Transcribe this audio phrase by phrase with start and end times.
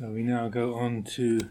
[0.00, 1.50] So we now go on to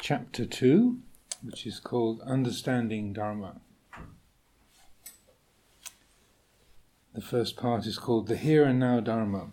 [0.00, 0.98] chapter 2,
[1.44, 3.60] which is called Understanding Dharma.
[7.14, 9.50] The first part is called The Here and Now Dharma.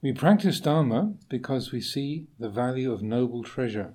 [0.00, 3.92] We practice Dharma because we see the value of noble treasure,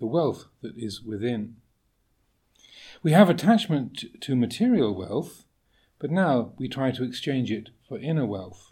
[0.00, 1.56] the wealth that is within.
[3.02, 5.46] We have attachment to material wealth,
[5.98, 8.71] but now we try to exchange it for inner wealth.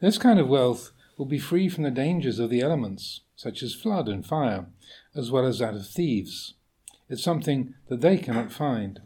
[0.00, 3.74] This kind of wealth will be free from the dangers of the elements, such as
[3.74, 4.66] flood and fire,
[5.14, 6.54] as well as that of thieves.
[7.08, 9.00] It's something that they cannot find.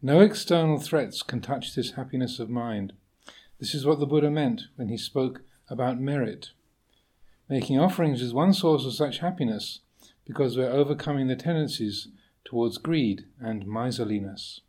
[0.00, 2.94] No external threats can touch this happiness of mind.
[3.60, 6.50] This is what the Buddha meant when he spoke about merit.
[7.48, 9.80] Making offerings is one source of such happiness
[10.26, 12.08] because we're overcoming the tendencies
[12.44, 14.62] towards greed and miserliness.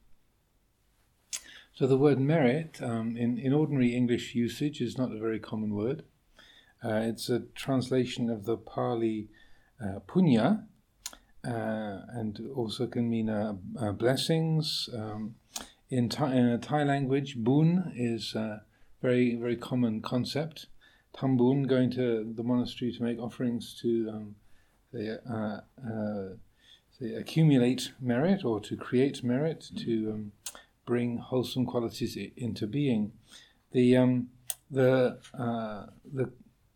[1.75, 5.73] So the word merit um, in, in ordinary English usage is not a very common
[5.73, 6.03] word.
[6.85, 9.29] Uh, it's a translation of the Pali
[9.83, 10.65] uh, punya,
[11.43, 14.87] uh, and also can mean uh, uh, blessings.
[14.95, 15.33] Um,
[15.89, 18.61] in, Thai, in Thai language, bun is a
[19.01, 20.67] very very common concept.
[21.17, 24.35] Tambun, going to the monastery to make offerings to um,
[25.27, 25.57] uh,
[27.17, 30.31] accumulate merit or to create merit to um,
[30.85, 33.11] bring wholesome qualities into being.
[33.71, 34.29] The um,
[34.69, 36.31] the uh, the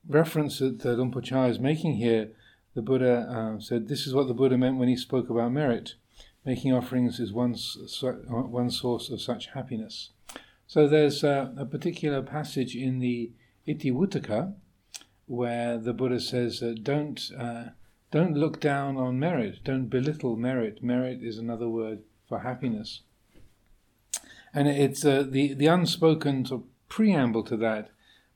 [0.08, 2.30] reference that the Por is making here,
[2.74, 5.96] the Buddha uh, said this is what the Buddha meant when he spoke about merit.
[6.46, 10.12] Making offerings is one one source of such happiness.
[10.66, 13.32] So there's uh, a particular passage in the
[13.68, 14.54] Itivuttaka
[15.26, 17.66] where the Buddha says don't uh,
[18.12, 20.82] don't look down on merit, don't belittle merit.
[20.82, 23.02] Merit is another word for happiness.
[24.58, 27.92] And it's uh, the, the unspoken sort of preamble to that,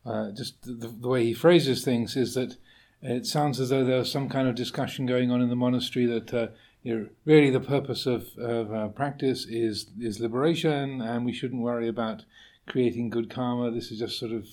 [0.06, 2.58] uh, just the, the, way he phrases things, is that
[3.02, 6.32] it sounds as though there's some kind of discussion going on in the monastery that
[6.32, 6.48] uh,
[6.84, 11.64] you know, really the purpose of, of uh, practice is, is liberation and we shouldn't
[11.64, 12.24] worry about
[12.68, 13.72] creating good karma.
[13.72, 14.48] This is just sort of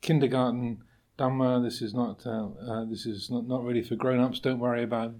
[0.00, 0.82] kindergarten
[1.16, 1.62] dhamma.
[1.62, 4.40] This is not, uh, uh, this is not, not really for grown ups.
[4.40, 5.14] Don't worry about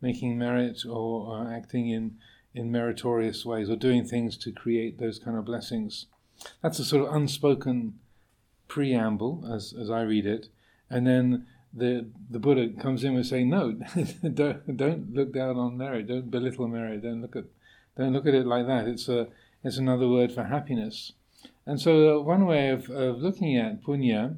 [0.00, 2.16] making merit or acting in
[2.54, 6.06] in meritorious ways or doing things to create those kind of blessings.
[6.62, 7.98] That's a sort of unspoken
[8.68, 10.48] preamble, as, as I read it.
[10.90, 13.72] And then the the Buddha comes in and saying, no,
[14.34, 17.44] don't, don't look down on merit, don't belittle merit, don't look at
[17.96, 18.86] don't look at it like that.
[18.86, 19.28] It's a
[19.62, 21.12] it's another word for happiness.
[21.66, 24.36] And so uh, one way of, of looking at punya,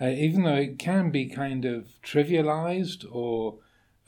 [0.00, 3.58] uh, even though it can be kind of trivialized or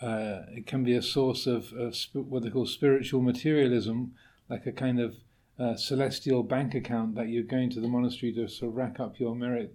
[0.01, 4.15] uh, it can be a source of, of sp- what they call spiritual materialism,
[4.49, 5.17] like a kind of
[5.59, 9.19] uh, celestial bank account that you're going to the monastery to sort of rack up
[9.19, 9.75] your merit,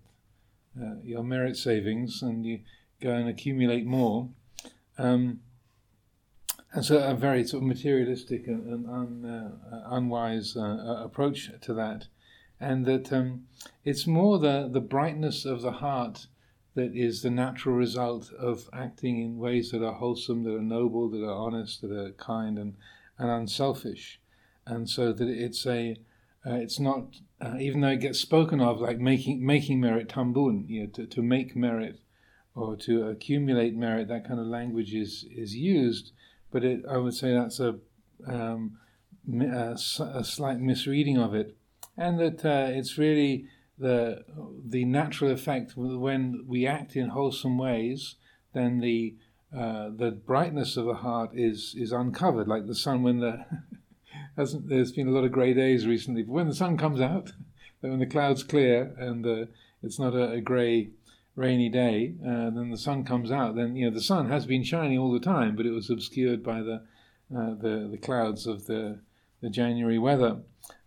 [0.82, 2.60] uh, your merit savings, and you
[3.02, 4.30] go and accumulate more.
[4.98, 5.42] Um,
[6.72, 9.26] and so, a very sort of materialistic and, and un,
[9.72, 12.08] uh, unwise uh, approach to that,
[12.60, 13.44] and that um,
[13.84, 16.28] it's more the the brightness of the heart
[16.76, 21.10] that is the natural result of acting in ways that are wholesome, that are noble,
[21.10, 22.76] that are honest, that are kind and,
[23.18, 24.20] and unselfish.
[24.66, 25.98] And so that it's a,
[26.46, 30.68] uh, it's not, uh, even though it gets spoken of like making, making merit tambun,
[30.68, 32.00] you know, to, to make merit
[32.56, 36.12] or to accumulate merit, that kind of language is, is used.
[36.52, 37.76] But it, I would say that's a,
[38.26, 38.78] um,
[39.32, 41.56] a, a slight misreading of it.
[41.96, 43.46] And that uh, it's really
[43.78, 44.24] the
[44.66, 48.16] the natural effect when we act in wholesome ways,
[48.54, 49.16] then the
[49.56, 53.46] uh, the brightness of the heart is is uncovered, like the sun when the
[54.38, 57.32] hasn't there's been a lot of grey days recently, but when the sun comes out,
[57.82, 59.46] when the clouds clear and uh,
[59.82, 60.90] it's not a, a grey
[61.36, 63.56] rainy day, uh, then the sun comes out.
[63.56, 66.44] Then you know the sun has been shining all the time, but it was obscured
[66.44, 66.84] by the
[67.36, 69.02] uh, the the clouds of the
[69.42, 70.42] the January weather.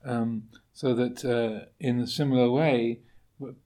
[0.05, 0.45] Um,
[0.77, 3.01] so that uh, in a similar way,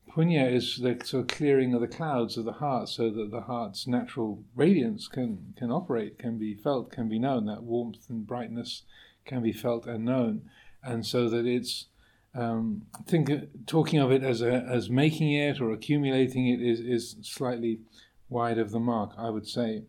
[0.09, 3.41] punya is the sort of clearing of the clouds of the heart, so that the
[3.41, 7.47] heart's natural radiance can can operate, can be felt, can be known.
[7.47, 8.83] That warmth and brightness
[9.24, 10.42] can be felt and known,
[10.84, 11.86] and so that it's
[12.33, 13.28] um, think
[13.66, 17.80] talking of it as a, as making it or accumulating it is is slightly
[18.28, 19.83] wide of the mark, I would say.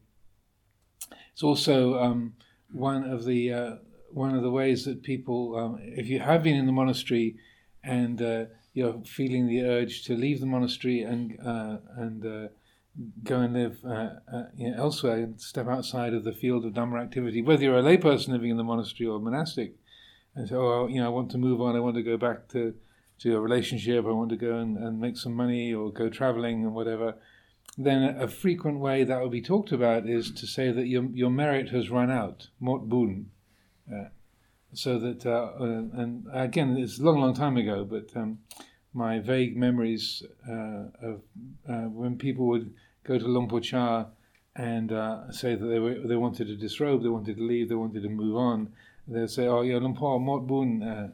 [1.34, 2.34] It's also um,
[2.72, 3.76] one of the uh,
[4.14, 7.36] one of the ways that people, um, if you have been in the monastery
[7.84, 12.48] and uh, you're feeling the urge to leave the monastery and uh, and uh,
[13.24, 16.74] go and live uh, uh, you know, elsewhere and step outside of the field of
[16.74, 19.76] Dhamma activity, whether you're a layperson living in the monastery or monastic,
[20.36, 22.48] and say, oh, you know, I want to move on, I want to go back
[22.50, 22.76] to
[23.20, 26.64] to a relationship, I want to go and, and make some money or go traveling
[26.64, 27.16] and whatever,
[27.78, 31.04] then a, a, frequent way that will be talked about is to say that your,
[31.14, 33.28] your merit has run out, mort bun.
[34.74, 38.40] So that, uh, uh, and again, it's a long, long time ago, but um,
[38.94, 41.22] my vague memories uh, of
[41.68, 42.74] uh, when people would
[43.04, 44.06] go to Luang Por Chah
[44.56, 44.90] and
[45.34, 48.10] say that they were, they wanted to disrobe, they wanted to leave, they wanted to
[48.10, 48.72] move on.
[49.08, 51.14] They'd say, "Oh, yeah, Luang Por Mot Bun,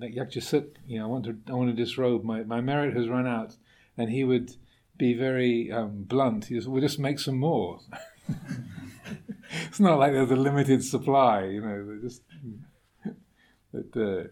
[0.00, 2.24] Yak Suk, you know, I want to, I want to disrobe.
[2.24, 3.56] My my merit has run out."
[3.98, 4.56] And he would
[4.96, 6.46] be very um, blunt.
[6.46, 7.80] He said, "We'll just make some more."
[9.66, 11.98] it's not like there's a limited supply, you know.
[12.02, 12.22] Just
[13.72, 14.28] that uh,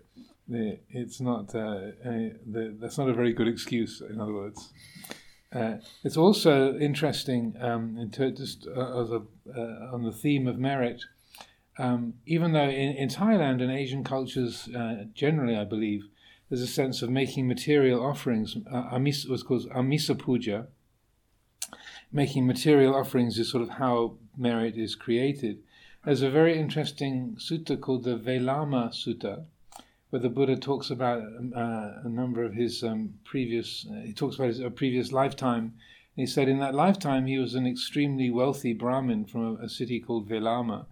[0.48, 2.32] it's not uh, a,
[2.80, 4.00] that's not a very good excuse.
[4.00, 4.72] In other words,
[5.52, 9.22] uh, it's also interesting um, ter- just uh, as a,
[9.56, 11.02] uh, on the theme of merit.
[11.78, 16.02] Um, even though in, in, Thailand and Asian cultures uh, generally, I believe
[16.48, 18.56] there's a sense of making material offerings.
[18.70, 20.66] Uh, amis was called amisa puja.
[22.12, 25.62] Making material offerings is sort of how merit is created.
[26.04, 29.44] There's a very interesting sutta called the Velama Sutta,
[30.08, 33.86] where the Buddha talks about uh, a number of his um, previous.
[33.88, 35.74] Uh, he talks about his a previous lifetime.
[36.16, 40.00] He said in that lifetime he was an extremely wealthy Brahmin from a, a city
[40.00, 40.86] called Velama,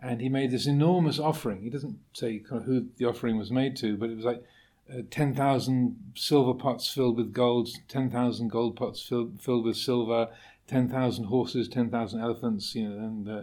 [0.00, 1.60] and he made this enormous offering.
[1.60, 4.42] He doesn't say kind of who the offering was made to, but it was like
[4.90, 9.76] uh, ten thousand silver pots filled with gold, ten thousand gold pots filled filled with
[9.76, 10.28] silver,
[10.72, 12.74] ten thousand horses, ten thousand elephants.
[12.74, 13.42] You know, and uh,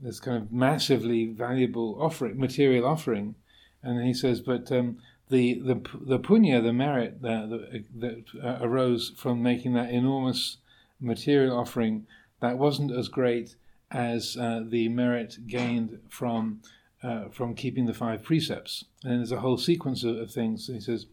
[0.00, 3.34] this kind of massively valuable offering, material offering
[3.86, 4.98] and he says, but um,
[5.28, 10.58] the, the the punya, the merit that, that uh, arose from making that enormous
[11.00, 12.06] material offering,
[12.40, 13.54] that wasn't as great
[13.90, 16.60] as uh, the merit gained from
[17.02, 18.84] uh, from keeping the five precepts.
[19.04, 20.66] And there's a whole sequence of, of things.
[20.66, 21.06] He says,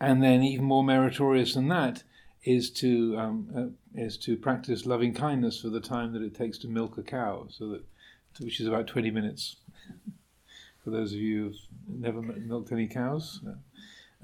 [0.00, 2.02] and then even more meritorious than that
[2.44, 6.58] is to um, uh, is to practice loving kindness for the time that it takes
[6.58, 7.82] to milk a cow, so that
[8.40, 9.56] which is about twenty minutes
[10.84, 11.56] for those of you who've
[11.88, 13.40] never milked any cows.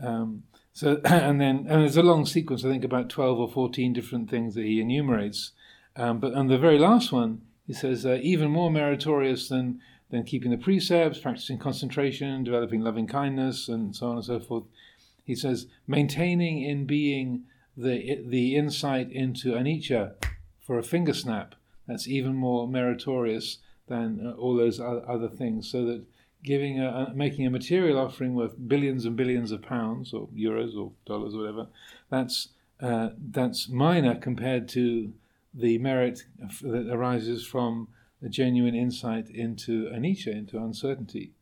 [0.02, 3.92] Um, so, and then, and there's a long sequence, I think about 12 or 14
[3.92, 5.52] different things that he enumerates.
[5.96, 9.80] Um, but on the very last one, he says, uh, even more meritorious than,
[10.10, 14.64] than keeping the precepts, practicing concentration, developing loving kindness, and so on and so forth.
[15.24, 17.44] He says, maintaining in being
[17.76, 20.14] the, the insight into anicca
[20.60, 21.54] for a finger snap,
[21.86, 25.70] that's even more meritorious than uh, all those other things.
[25.70, 26.04] So that
[26.42, 30.92] giving a, making a material offering worth billions and billions of pounds or euros or
[31.04, 31.68] dollars or whatever,
[32.10, 32.48] that's
[32.80, 35.12] uh, that's minor compared to
[35.54, 36.24] the merit
[36.60, 37.88] that arises from
[38.22, 41.32] a genuine insight into anicca, into uncertainty.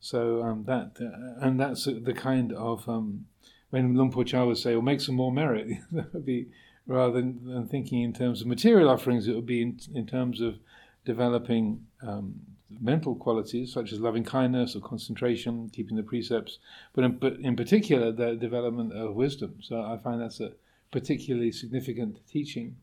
[0.00, 3.26] So um, that uh, and that's the kind of um,
[3.70, 6.48] when Luang Por Chah would say, "Well, make some more merit," that would be
[6.86, 10.40] rather than, than, thinking in terms of material offerings, it would be in, in terms
[10.40, 10.58] of
[11.04, 12.34] developing um,
[12.80, 16.58] mental qualities such as loving kindness or concentration, keeping the precepts,
[16.94, 19.56] but in, but in particular the development of wisdom.
[19.60, 20.52] So I find that's a
[20.90, 22.76] particularly significant teaching.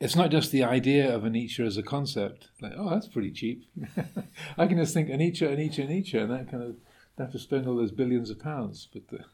[0.00, 3.64] It's not just the idea of anicca as a concept, like, oh, that's pretty cheap.
[4.58, 6.76] I can just think anicca, anicca, anicca, and that kind of
[7.18, 8.88] have to spend all those billions of pounds.
[8.90, 9.24] But the,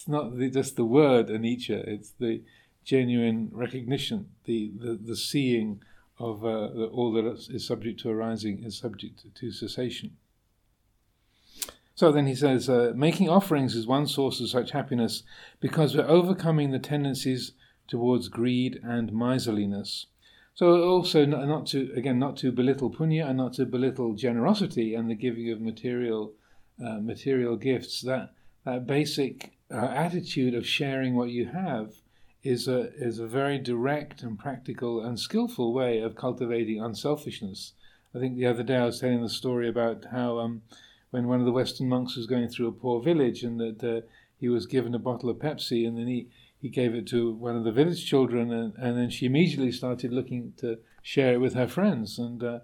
[0.00, 2.42] it's not the, just the word anicca, it's the
[2.84, 5.82] genuine recognition, the, the, the seeing
[6.18, 10.16] of uh, all that is subject to arising is subject to cessation.
[11.94, 15.22] So then he says, uh, making offerings is one source of such happiness
[15.60, 17.52] because we're overcoming the tendencies
[17.86, 20.06] towards greed and miserliness.
[20.54, 24.94] So also not, not to again not to belittle punya and not to belittle generosity
[24.94, 26.32] and the giving of material
[26.82, 28.00] uh, material gifts.
[28.00, 28.32] That
[28.64, 31.94] that basic uh, attitude of sharing what you have
[32.42, 37.74] is a is a very direct and practical and skillful way of cultivating unselfishness.
[38.14, 40.62] I think the other day I was telling the story about how um,
[41.10, 44.06] when one of the Western monks was going through a poor village and that uh,
[44.38, 46.28] he was given a bottle of Pepsi and then he,
[46.60, 50.12] he gave it to one of the village children and, and then she immediately started
[50.12, 52.60] looking to share it with her friends and uh,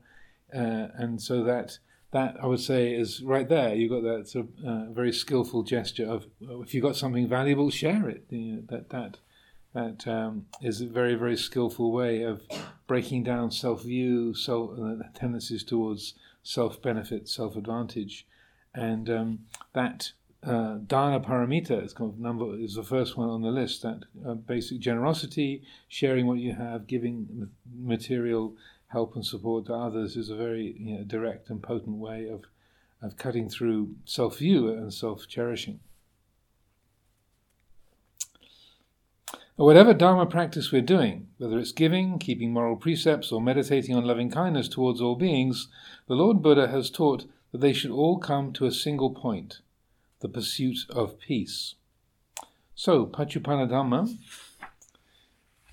[0.55, 1.79] uh, and so that
[2.13, 3.75] that I would say is right there.
[3.75, 7.71] You've got that sort of uh, very skillful gesture of if you've got something valuable,
[7.71, 8.25] share it.
[8.31, 9.19] You know, that that
[9.77, 12.41] that um, is a very, very skillful way of
[12.87, 18.27] breaking down self view, self, uh, tendencies towards self benefit, self advantage.
[18.75, 19.39] And um,
[19.75, 24.05] that uh, dana paramita is, of number, is the first one on the list that
[24.27, 28.55] uh, basic generosity, sharing what you have, giving material
[28.97, 32.45] help and support to others is a very you know, direct and potent way of,
[33.03, 35.81] of cutting through self view and self cherishing.
[39.57, 44.31] Whatever Dharma practice we're doing, whether it's giving, keeping moral precepts, or meditating on loving
[44.31, 45.69] kindness towards all beings,
[46.09, 49.61] the Lord Buddha has taught that they should all come to a single point
[50.21, 51.75] the pursuit of peace.
[52.75, 54.17] So, Pachupanadhamma,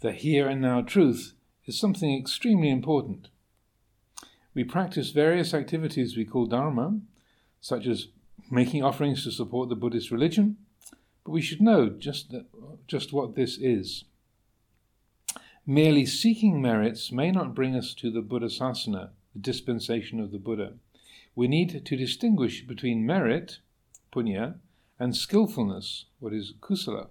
[0.02, 1.34] the here and now truth,
[1.66, 3.30] is something extremely important.
[4.54, 7.00] We practice various activities we call Dharma,
[7.62, 8.10] such as
[8.52, 10.58] making offerings to support the Buddhist religion,
[11.24, 12.46] but we should know just, that,
[12.88, 14.04] just what this is.
[15.66, 20.38] Merely seeking merits may not bring us to the Buddha Sasana, the dispensation of the
[20.38, 20.74] Buddha.
[21.36, 23.60] We need to distinguish between merit,
[24.14, 24.56] punya,
[25.00, 27.08] and skillfulness, what is kusala.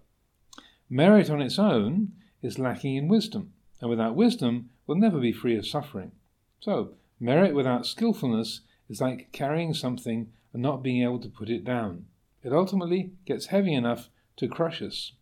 [0.89, 5.57] Merit on its own is lacking in wisdom, and without wisdom will never be free
[5.57, 6.12] of suffering.
[6.61, 11.65] So, merit without skillfulness is like carrying something and not being able to put it
[11.65, 12.07] down.
[12.45, 15.12] It ultimately gets heavy enough to crush us.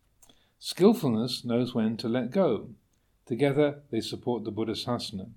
[0.59, 2.69] Skillfulness knows when to let go.
[3.25, 5.31] Together they support the Buddha Sasana.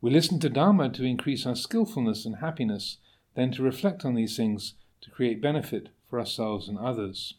[0.00, 2.96] We listen to Dharma to increase our skillfulness and happiness,
[3.34, 7.34] then to reflect on these things to create benefit for ourselves and others.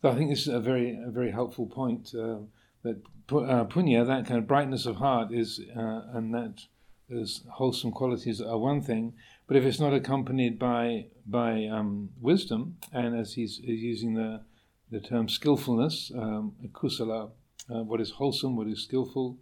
[0.00, 2.38] So I think this is a very, a very helpful point uh,
[2.82, 6.62] that uh, punya, that kind of brightness of heart, is uh, and that
[7.08, 9.14] those wholesome qualities are one thing,
[9.46, 14.42] but if it's not accompanied by by um, wisdom, and as he's, he's, using the
[14.90, 17.30] the term skillfulness, um, kusala,
[17.70, 19.38] uh, what is wholesome, what is skillful,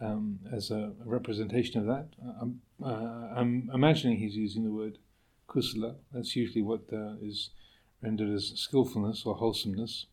[0.00, 2.08] um, as a, a, representation of that,
[2.40, 4.98] I'm, uh, I'm, imagining he's using the word
[5.48, 5.96] kusala.
[6.12, 7.50] That's usually what uh, is
[8.02, 10.06] rendered as skillfulness or wholesomeness,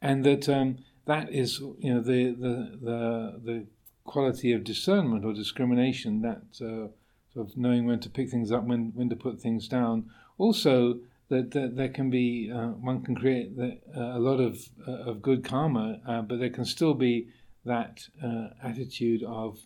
[0.00, 3.66] and that um, that is you know the the the, the
[4.04, 6.88] quality of discernment or discrimination that uh,
[7.32, 10.08] sort of knowing when to pick things up, when when to put things down.
[10.36, 11.00] Also,
[11.30, 15.10] that, that there can be uh, one can create the, uh, a lot of uh,
[15.10, 17.28] of good karma, uh, but there can still be
[17.64, 18.08] that
[18.62, 19.58] attitude of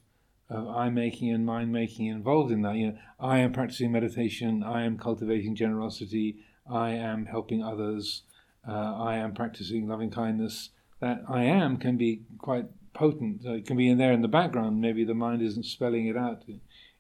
[0.49, 2.77] of I making and mind making involved in that.
[2.77, 4.63] You know, I am practicing meditation.
[4.63, 6.37] I am cultivating generosity.
[6.71, 8.23] I am helping others.
[8.67, 10.71] Uh, I am practicing loving kindness.
[11.03, 13.45] That I am can be quite potent.
[13.45, 14.81] it can be in there in the background.
[14.81, 16.45] Maybe the mind isn't spelling it out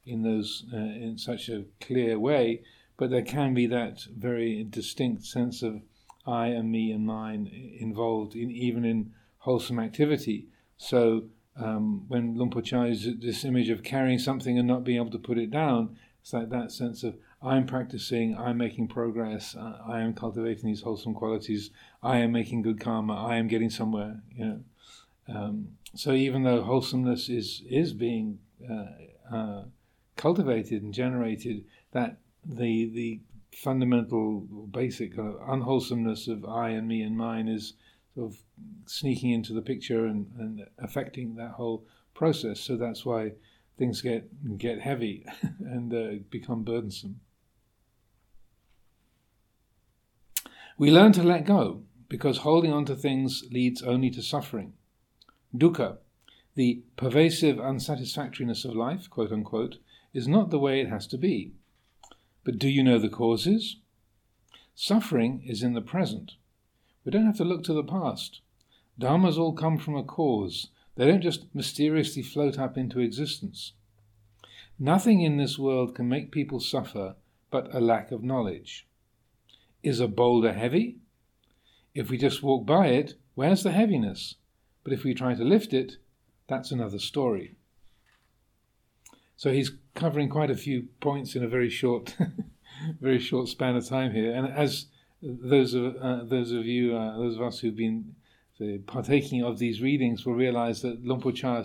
[0.04, 2.62] in those uh, in such a clear way,
[2.96, 5.82] but there can be that very distinct sense of
[6.26, 7.46] I and me and mine
[7.78, 10.48] involved in even in wholesome activity.
[10.76, 14.98] So um, when Luang Por Chah is this image of carrying something and not being
[14.98, 19.56] able to put it down, it's like that sense of I'm practicing, I'm making progress,
[19.56, 21.70] uh, I am cultivating these wholesome qualities,
[22.02, 24.22] I am making good karma, I am getting somewhere.
[24.34, 24.60] You know.
[25.28, 29.64] Um, so even though wholesomeness is is being uh, uh,
[30.16, 33.20] cultivated and generated, that the the
[33.54, 34.40] fundamental
[34.70, 37.74] basic unwholesomeness of I and me and mine is
[38.14, 38.38] sort of
[38.86, 42.60] sneaking into the picture and, and affecting that whole process.
[42.60, 43.32] So that's why
[43.78, 45.26] things get get heavy
[45.60, 47.20] and uh, become burdensome.
[50.78, 54.74] We learn to let go because holding on to things leads only to suffering.
[55.56, 55.96] Dukkha,
[56.54, 59.78] the pervasive unsatisfactoriness of life, quote unquote,
[60.12, 61.52] is not the way it has to be.
[62.44, 63.76] But do you know the causes?
[64.74, 66.32] Suffering is in the present.
[67.02, 68.42] We don't have to look to the past.
[69.00, 70.68] Dharmas all come from a cause.
[70.96, 73.72] They don't just mysteriously float up into existence.
[74.78, 77.14] Nothing in this world can make people suffer
[77.50, 78.86] but a lack of knowledge.
[79.82, 80.98] Is a boulder heavy?
[81.94, 84.36] If we just walk by it, where's the heaviness?
[84.84, 85.96] But if we try to lift it,
[86.48, 87.56] that's another story.
[89.36, 92.16] So he's covering quite a few points in a very short,
[93.00, 94.32] very short span of time here.
[94.32, 94.86] And as
[95.22, 98.14] those of uh, those of you, uh, those of us who've been
[98.58, 101.64] say, partaking of these readings, will realize that Luang Por Chah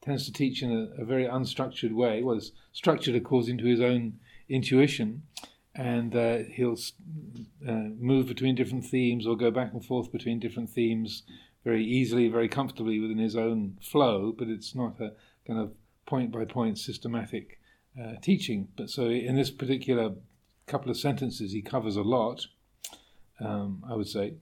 [0.00, 2.22] tends to teach in a, a very unstructured way.
[2.22, 5.22] Well, it's structured according to his own intuition,
[5.74, 6.76] and uh, he'll
[7.66, 11.22] uh, move between different themes or go back and forth between different themes
[11.64, 15.12] very easily, very comfortably within his own flow, but it's not a
[15.46, 15.72] kind of
[16.06, 17.58] point by point systematic
[18.00, 18.68] uh, teaching.
[18.76, 20.14] But so in this particular
[20.66, 22.46] couple of sentences, he covers a lot,
[23.40, 24.34] um, I would say.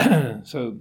[0.00, 0.78] Uh, so,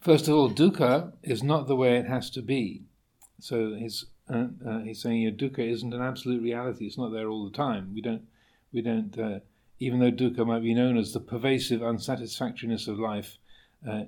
[0.00, 2.82] first of all, dukkha is not the way it has to be.
[3.40, 6.86] So he's uh, uh, he's saying your dukkha isn't an absolute reality.
[6.86, 7.92] It's not there all the time.
[7.94, 8.22] We don't
[8.72, 9.40] we don't uh,
[9.78, 13.38] even though dukkha might be known as the pervasive unsatisfactoriness of life,
[13.88, 14.04] uh,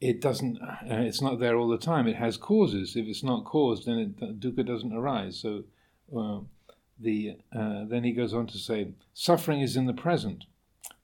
[0.00, 0.58] it doesn't.
[0.60, 2.06] Uh, it's not there all the time.
[2.06, 2.96] It has causes.
[2.96, 5.38] If it's not caused, then it, dukkha doesn't arise.
[5.38, 5.64] So,
[6.98, 10.44] the uh, then he goes on to say, suffering is in the present.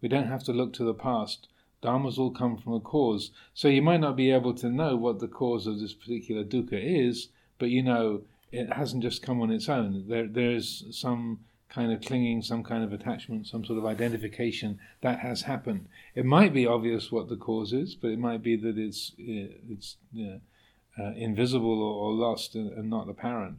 [0.00, 1.48] We don't have to look to the past.
[1.82, 3.30] Dharmas all come from a cause.
[3.54, 6.80] So you might not be able to know what the cause of this particular dukkha
[6.80, 10.04] is, but you know it hasn't just come on its own.
[10.08, 15.20] There, there's some kind of clinging, some kind of attachment, some sort of identification that
[15.20, 15.86] has happened.
[16.14, 19.96] It might be obvious what the cause is, but it might be that it's it's
[20.16, 23.58] uh, invisible or, or lost and, and, not apparent.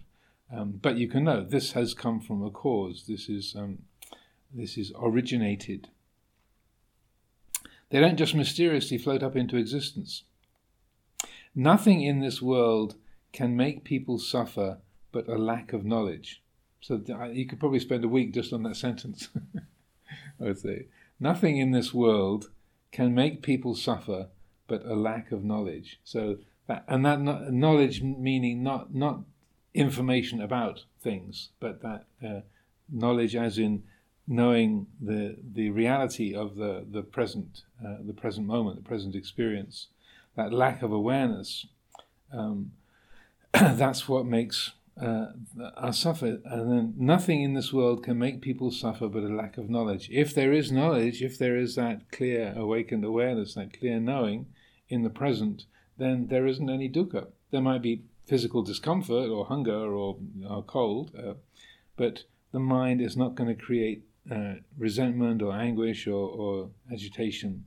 [0.51, 3.05] Um, but you can know this has come from a cause.
[3.07, 3.79] This is um,
[4.53, 5.89] this is originated.
[7.91, 10.23] They don't just mysteriously float up into existence.
[11.55, 12.95] Nothing in this world
[13.31, 14.79] can make people suffer
[15.11, 16.41] but a lack of knowledge.
[16.81, 19.29] So you could probably spend a week just on that sentence.
[20.39, 20.87] I would say
[21.19, 22.49] nothing in this world
[22.91, 24.27] can make people suffer
[24.67, 25.99] but a lack of knowledge.
[26.03, 29.21] So that, and that knowledge meaning not not
[29.73, 32.41] information about things, but that uh,
[32.91, 33.83] knowledge as in
[34.27, 39.87] knowing the the reality of the the present uh, the present moment, the present experience.
[40.35, 41.65] That lack of awareness.
[42.31, 42.71] Um,
[43.53, 45.27] that's what makes uh,
[45.77, 49.57] are suffer, and then nothing in this world can make people suffer but a lack
[49.57, 50.09] of knowledge.
[50.11, 54.47] If there is knowledge, if there is that clear awakened awareness, that clear knowing
[54.89, 55.65] in the present,
[55.97, 57.27] then there isn't any dukkha.
[57.51, 61.35] There might be physical discomfort or hunger or, or cold, uh,
[61.95, 67.65] but the mind is not going to create uh, resentment or anguish or, or, agitation.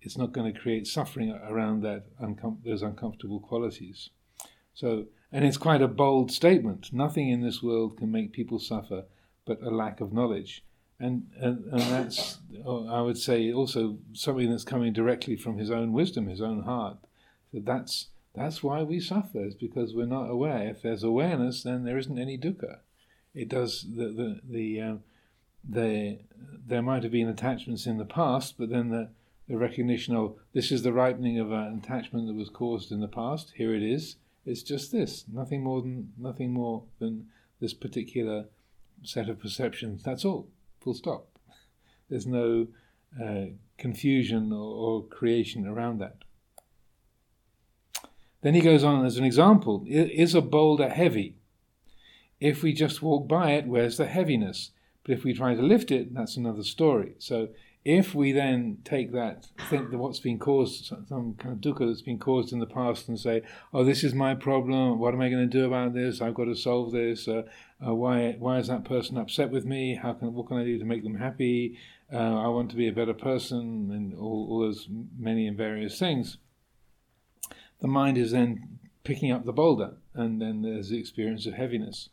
[0.00, 4.10] It's not going to create suffering around that uncom- those uncomfortable qualities.
[4.74, 6.92] So and it's quite a bold statement.
[6.92, 9.04] Nothing in this world can make people suffer
[9.46, 10.64] but a lack of knowledge.
[11.00, 15.70] And, and, and that's, oh, I would say, also something that's coming directly from his
[15.70, 16.98] own wisdom, his own heart.
[17.52, 20.68] So that's, that's why we suffer, is because we're not aware.
[20.68, 22.78] If there's awareness, then there isn't any dukkha.
[23.34, 24.94] It does, the, the, the, uh,
[25.68, 26.18] the,
[26.66, 29.10] there might have been attachments in the past, but then the,
[29.48, 33.08] the recognition of this is the ripening of an attachment that was caused in the
[33.08, 34.16] past, here it is
[34.48, 37.26] it's just this, nothing more than nothing more than
[37.60, 38.46] this particular
[39.02, 40.02] set of perceptions.
[40.02, 40.48] That's all.
[40.80, 41.26] Full stop.
[42.08, 42.68] There's no
[43.22, 46.16] uh, confusion or, or creation around that.
[48.40, 51.36] Then he goes on as an example Is a boulder heavy?
[52.40, 54.70] If we just walk by it, where's the heaviness?
[55.02, 57.14] But if we try to lift it, that's another story.
[57.18, 57.48] So
[57.84, 62.02] if we then take that, think that what's been caused, some kind of dukkha that's
[62.02, 64.98] been caused in the past, and say, "Oh, this is my problem.
[64.98, 66.20] What am I going to do about this?
[66.20, 67.28] I've got to solve this.
[67.28, 67.42] Uh,
[67.86, 69.94] uh, why, why is that person upset with me?
[69.94, 71.78] How can, what can I do to make them happy?
[72.12, 74.88] Uh, I want to be a better person, and all, all those
[75.18, 76.38] many and various things."
[77.80, 82.08] The mind is then picking up the boulder, and then there's the experience of heaviness,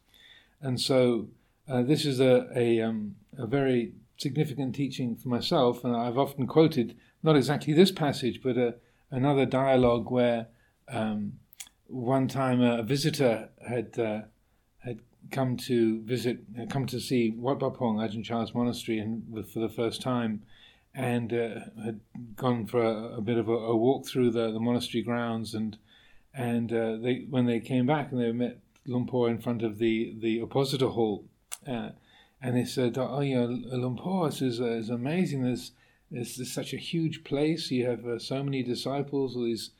[0.62, 1.28] and so
[1.68, 6.48] uh, this is a a, um, a very significant teaching for myself, and I've often
[6.48, 8.76] quoted not exactly this passage, but a,
[9.12, 10.48] another dialogue where
[10.88, 11.34] um,
[11.88, 14.22] one time a, visitor had uh,
[14.80, 15.00] had
[15.32, 19.70] come to visit, come to see Wat Pah Pong, Ajahn Chah's monastery, and for the
[19.70, 20.44] first time,
[20.94, 22.00] and uh, had
[22.36, 25.78] gone for a, a bit of a, a, walk through the, the monastery grounds, and
[26.34, 29.78] and uh, they when they came back and they met Luang Por in front of
[29.78, 31.26] the the Uposatha Hall.
[31.68, 31.90] Uh,
[32.42, 35.44] and they said, "Oh, you know, Luang Por is, is amazing.
[35.44, 35.72] There's,
[36.12, 37.72] there's, such a huge place.
[37.72, 39.36] You have uh, so many disciples.
[39.36, 39.72] All these,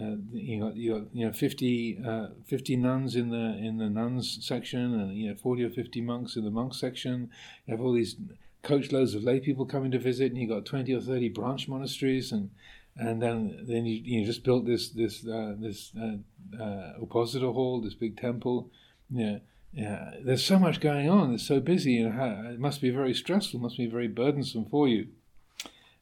[0.00, 3.90] uh, you got you got you know 50, uh, 50 nuns in the in the
[3.90, 7.30] nuns section, and you know forty or fifty monks in the monks section.
[7.66, 8.16] You have all these
[8.62, 12.32] coachloads of lay people coming to visit, and you got twenty or thirty branch monasteries,
[12.32, 12.50] and
[12.96, 17.80] and then then you you just built this this uh, this uh, uh, uposatha hall,
[17.80, 18.70] this big temple,
[19.10, 19.38] yeah."
[19.74, 21.34] Yeah, there's so much going on.
[21.34, 21.94] It's so busy.
[21.94, 23.58] You know, it must be very stressful.
[23.58, 25.08] Must be very burdensome for you.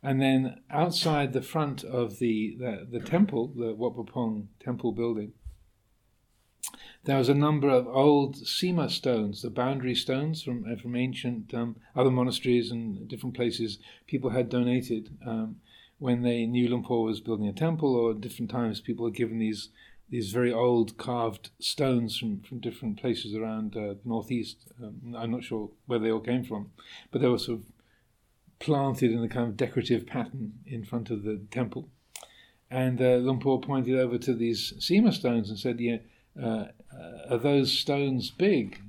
[0.03, 5.33] And then outside the front of the the, the temple, the Wat Pah temple building,
[7.05, 11.55] there was a number of old sima stones, the boundary stones from uh, from ancient
[11.55, 13.79] um, other monasteries and different places.
[14.07, 15.57] People had donated um,
[15.99, 19.39] when they knew Luang Por was building a temple, or different times people had given
[19.39, 19.71] these
[20.13, 24.69] these very old carved stones from, from different places around uh, northeast.
[24.81, 26.71] Um, I'm not sure where they all came from,
[27.11, 27.65] but they were sort of
[28.59, 31.89] planted in a kind of decorative pattern in front of the temple.
[32.71, 35.99] And uh, Luang Por pointed over to these sima stones and said, "Yeah,
[36.41, 36.67] uh,
[37.31, 38.83] are those stones big?"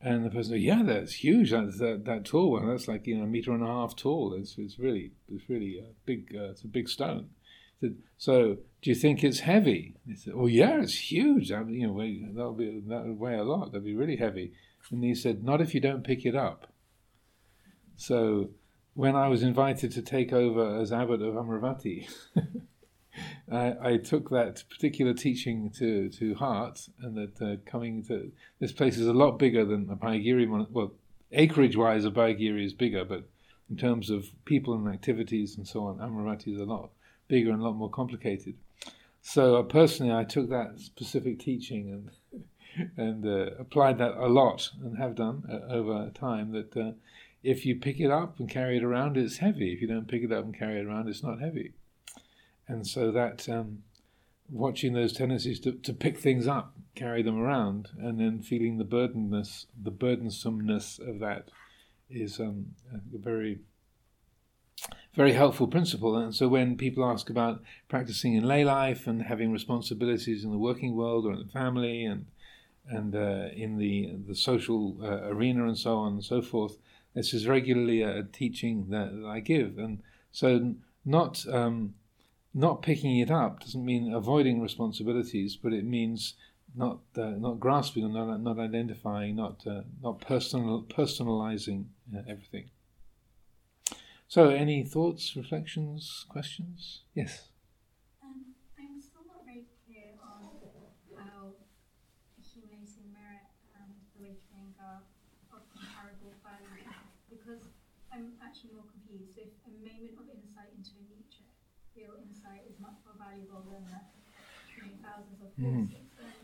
[0.00, 1.52] And the person said, "Yeah, that's huge.
[1.52, 2.68] That's that, that tall one.
[2.68, 4.34] That's like you know a meter and a half tall.
[4.34, 6.34] It's it's really it's really a big.
[6.36, 7.30] Uh, it's a big stone."
[7.80, 9.94] Said, so do you think it's heavy?
[10.06, 11.52] He said, well, yeah, it's huge.
[11.52, 13.72] I mean, you know, that'll be that would weigh a lot.
[13.72, 14.52] That'll be really heavy.
[14.90, 16.72] And he said, not if you don't pick it up.
[17.96, 18.50] So
[18.94, 22.08] when I was invited to take over as abbot of Amaravati,
[23.52, 28.70] I, I, took that particular teaching to, to heart, and that uh, coming to this
[28.70, 30.68] place is a lot bigger than the Abhayagiri.
[30.70, 30.92] Well,
[31.32, 33.28] acreage wise, Abhayagiri is bigger, but
[33.68, 36.90] in terms of people and activities and so on, Amaravati is a lot
[37.28, 38.56] bigger and a lot more complicated.
[39.20, 42.48] So uh, personally, I took that specific teaching and
[42.96, 46.52] and uh, applied that a lot, and have done uh, over time.
[46.52, 46.92] That uh,
[47.42, 49.72] if you pick it up and carry it around, it's heavy.
[49.72, 51.72] If you don't pick it up and carry it around, it's not heavy.
[52.66, 53.82] And so that um,
[54.50, 58.84] watching those tendencies to, to pick things up, carry them around, and then feeling the
[58.84, 61.48] burdenness, the burdensomeness of that,
[62.10, 63.58] is um, a very
[65.14, 66.16] very helpful principle.
[66.16, 70.58] And so when people ask about practicing in lay life and having responsibilities in the
[70.58, 72.26] working world or in the family and
[72.90, 76.78] and uh, in the the social uh, arena and so on and so forth,
[77.14, 79.78] this is regularly a, teaching that, that, I give.
[79.78, 81.94] And so not um,
[82.54, 86.34] not picking it up doesn't mean avoiding responsibilities, but it means
[86.74, 92.70] not uh, not grasping, not not identifying, not uh, not personal personalizing uh, everything.
[94.28, 97.00] So, any thoughts, reflections, questions?
[97.16, 97.48] Yes.
[98.20, 100.52] Um, I'm still not very clear on
[101.16, 101.56] how
[102.36, 103.88] accumulating merit and
[104.20, 105.00] awakening are
[105.48, 106.84] of comparable value
[107.32, 107.72] because
[108.12, 109.32] I'm actually more confused.
[109.40, 111.48] If a moment of insight into anicca,
[111.96, 114.04] real insight, is much more valuable than the
[114.76, 116.20] you know, thousands of courses, mm.
[116.20, 116.36] then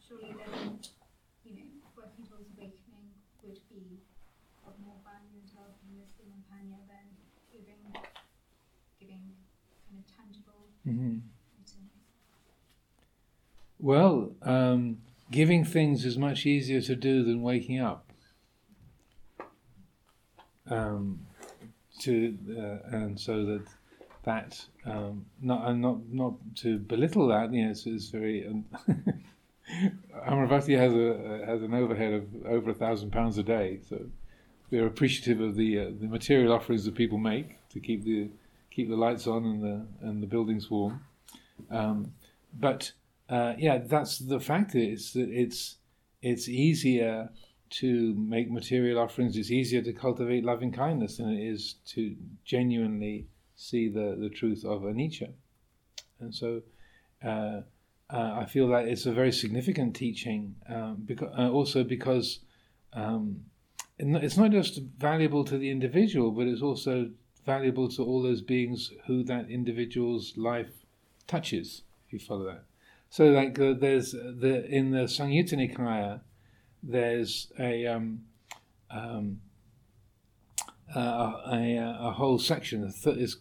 [0.00, 0.80] surely then
[1.44, 3.12] you know working towards awakening
[3.44, 4.00] would be
[4.64, 7.08] of more value in developing wisdom and panya than
[7.48, 7.80] giving,
[9.00, 9.24] giving
[9.88, 11.18] kind of tangible mm-hmm.
[13.80, 14.98] Well, um,
[15.30, 18.04] giving things is much easier to do than waking up.
[20.68, 21.20] Um,
[22.00, 23.64] to uh, and so that
[24.24, 28.46] that um, not and not not to belittle that, you know, it's, it's very.
[28.46, 28.64] Um,
[30.26, 34.00] Amaravati has a has an overhead of over a thousand pounds a day, so
[34.70, 38.28] we're appreciative of the uh, the material offerings that people make to keep the
[38.78, 41.00] keep the lights on and the and the buildings warm.
[41.68, 42.12] Um,
[42.66, 42.92] but
[43.28, 45.78] uh, yeah, that's the fact is that it's
[46.22, 47.30] it's easier
[47.80, 49.36] to make material offerings.
[49.36, 52.14] It's easier to cultivate loving kindness than it is to
[52.44, 55.30] genuinely see the the truth of anicca.
[56.20, 56.62] And so.
[57.24, 57.62] Uh,
[58.10, 62.38] uh, I feel that it's a very significant teaching, um, because, uh, also because
[62.94, 63.44] um,
[63.98, 67.10] it's not just valuable to the individual, but it's also
[67.48, 70.84] valuable to all those beings who that individual's life
[71.26, 71.82] touches.
[72.06, 72.64] If you follow that,
[73.08, 76.20] so like uh, there's the in the Samyutta Nikaya,
[76.82, 78.24] there's a um,
[78.90, 79.40] um,
[80.94, 82.92] uh, a, a, whole section.
[83.02, 83.36] Th-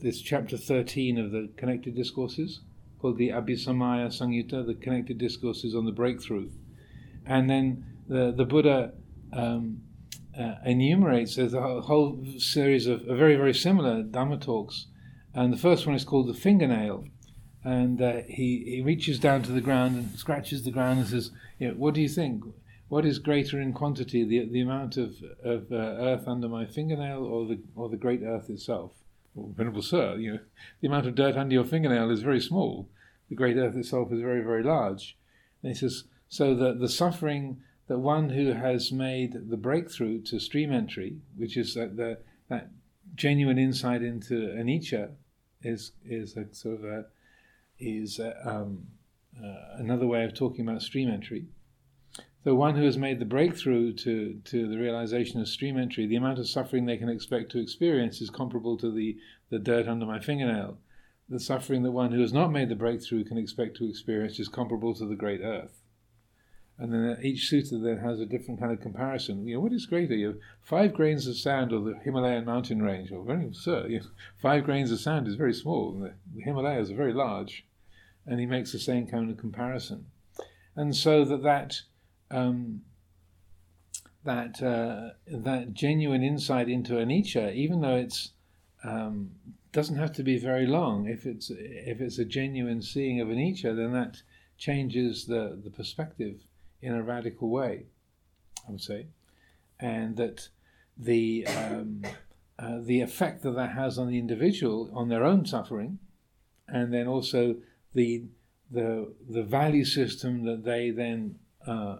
[0.00, 2.60] this chapter thirteen of the Connected Discourses
[3.00, 6.48] called the Abhisamaya Samyutta, the Connected Discourses on the Breakthrough,
[7.26, 8.92] and then the the Buddha
[9.32, 9.82] um,
[10.38, 14.86] uh, enumerates there's a whole series of very very similar Dhamma talks,
[15.34, 17.04] and the first one is called the fingernail,
[17.64, 21.30] and uh, he he reaches down to the ground and scratches the ground and says,
[21.58, 22.44] you know, "What do you think?
[22.88, 27.24] What is greater in quantity, the the amount of of uh, earth under my fingernail,
[27.24, 28.92] or the or the great earth itself?"
[29.34, 30.40] Well, Venerable Sir, you know,
[30.80, 32.88] the amount of dirt under your fingernail is very small.
[33.28, 35.16] The great earth itself is very very large.
[35.62, 40.38] And he says, so that the suffering that one who has made the breakthrough to
[40.38, 42.18] stream entry, which is that the,
[42.48, 42.70] that
[43.14, 45.10] genuine insight into anicca,
[45.62, 47.04] is is a sort of a,
[47.78, 48.86] is a, um,
[49.42, 51.46] uh, another way of talking about stream entry.
[52.44, 56.16] The one who has made the breakthrough to, to the realization of stream entry, the
[56.16, 59.16] amount of suffering they can expect to experience is comparable to the,
[59.50, 60.78] the dirt under my fingernail.
[61.28, 64.48] The suffering that one who has not made the breakthrough can expect to experience is
[64.48, 65.81] comparable to the great earth
[66.82, 69.46] and then each sutta then has a different kind of comparison.
[69.46, 70.16] You know, what is greater?
[70.16, 74.00] You have five grains of sand or the Himalayan mountain range, or very sir, you
[74.00, 74.06] know,
[74.40, 77.64] five grains of sand is very small, and the, the Himalayas are very large,
[78.26, 80.06] and he makes the same kind of comparison,
[80.74, 81.82] and so that that
[82.32, 82.82] um,
[84.24, 88.32] that uh, that genuine insight into anicca, even though it's
[88.82, 89.30] um,
[89.70, 91.06] doesn't have to be very long.
[91.06, 94.22] If it's if it's a genuine seeing of anicca, then that
[94.58, 96.40] changes the the perspective
[96.82, 97.86] in a radical way,
[98.68, 99.06] I would say,
[99.80, 100.48] and that
[100.98, 102.02] the um,
[102.58, 105.98] uh, the effect that that has on the individual, on their own suffering,
[106.68, 107.56] and then also
[107.94, 108.24] the
[108.70, 111.96] the the value system that they then uh,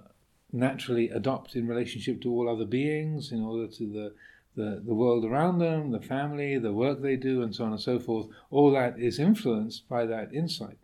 [0.52, 4.12] naturally adopt in relationship to all other beings, in order to the
[4.54, 7.80] the, the world around them, the family, the work they do, and so on and
[7.80, 10.76] so forth, all that is influenced by that insight.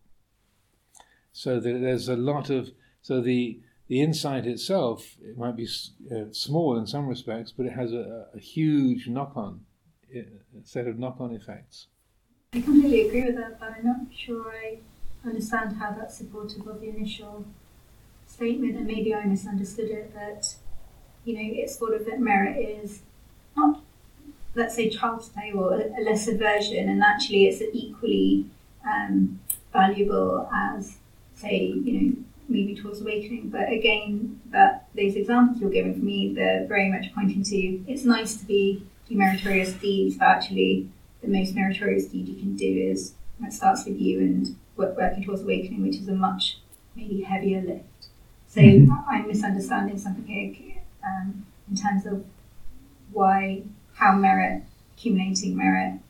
[1.32, 2.70] So there's a lot of,
[3.02, 5.66] so the, the insight itself, it might be
[6.10, 9.60] uh, small in some respects, but it has a, a huge knock on,
[10.14, 10.24] a
[10.62, 11.88] set of knock on effects.
[12.52, 14.78] I completely agree with that, but I'm not sure I
[15.24, 17.46] understand how that's supportive of the initial
[18.26, 20.54] statement, and maybe I misunderstood it that,
[21.24, 23.00] you know, it's sort of that merit is
[23.56, 23.80] not,
[24.54, 28.46] let's say, child's play or a, lesser version, and actually it's equally
[28.86, 29.40] um,
[29.72, 30.98] valuable as,
[31.34, 32.16] say, you know,
[32.48, 33.50] moving towards awakening.
[33.50, 37.56] But again, that those examples you're giving for me, they're very much pointing to
[37.86, 40.88] it's nice to be do meritorious deeds, but actually
[41.22, 45.24] the most meritorious deed you can do is that starts with you and work, working
[45.24, 46.58] towards awakening, which is a much
[46.94, 47.84] maybe heavier lift.
[48.48, 48.92] So mm-hmm.
[49.08, 52.24] I'm misunderstanding something here um, in terms of
[53.12, 53.62] why,
[53.94, 54.62] how merit,
[54.96, 56.00] accumulating merit,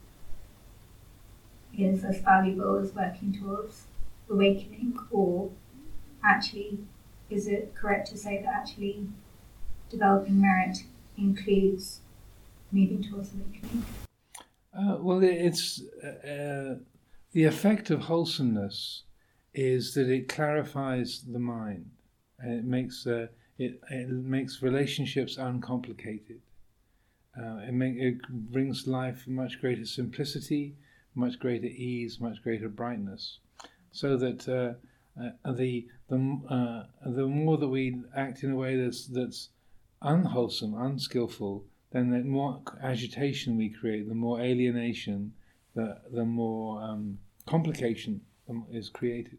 [1.77, 3.85] is as valuable as working towards
[4.29, 5.51] awakening, or
[6.24, 6.78] actually,
[7.31, 9.07] is it correct to say that actually
[9.90, 10.78] developing merit
[11.16, 12.00] includes
[12.72, 13.85] moving towards awakening?
[14.72, 16.74] Uh, well, it's uh, uh,
[17.33, 19.02] the effect of wholesomeness
[19.54, 21.90] is that it clarifies the mind
[22.38, 23.26] and it makes uh,
[23.59, 26.40] it, it makes relationships uncomplicated.
[27.37, 30.76] Uh, it, make, it brings life much greater simplicity,
[31.14, 33.38] much greater ease, much greater brightness,
[33.90, 34.74] so that uh,
[35.44, 36.16] uh, the the
[36.48, 39.50] uh, the more that we act in a way that's that's
[40.02, 45.33] unwholesome, unskillful, then the more agitation we create, the more alienation,
[45.74, 48.20] the, the more um, complication
[48.70, 49.38] is created.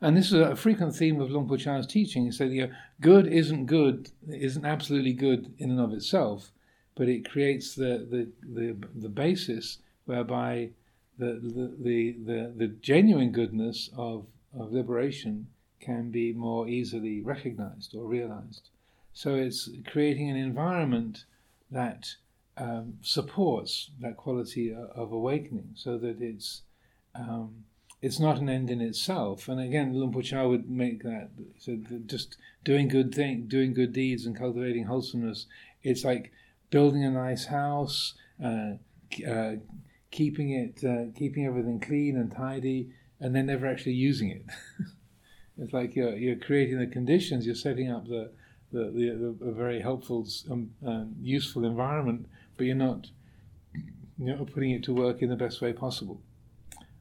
[0.00, 2.24] And this is a frequent theme of Luang Por Chah's teaching.
[2.24, 6.50] He said, you know, good isn't good, isn't absolutely good in and of itself,
[6.94, 10.70] but it creates the, the, the, the basis whereby
[11.18, 11.40] the,
[11.78, 14.26] the, the, the genuine goodness of,
[14.58, 15.48] of liberation
[15.80, 18.70] can be more easily recognized or realized.
[19.12, 21.24] So it's creating an environment
[21.70, 22.14] that
[22.56, 26.62] um, supports that quality of awakening, so that it's
[27.14, 27.64] um,
[28.00, 29.48] it's not an end in itself.
[29.48, 33.92] And again, Luang Por Chah would make that so just doing good thing, doing good
[33.92, 35.46] deeds, and cultivating wholesomeness.
[35.82, 36.32] It's like
[36.70, 38.72] building a nice house, uh,
[39.28, 39.56] uh,
[40.10, 42.90] keeping it, uh, keeping everything clean and tidy,
[43.22, 44.44] and then never actually using it.
[45.58, 48.30] it's like you're you're creating the conditions, you're setting up the
[48.72, 53.06] the, the, the a very helpful, um, uh, useful environment, but you're not
[54.18, 56.20] you know, putting it to work in the best way possible.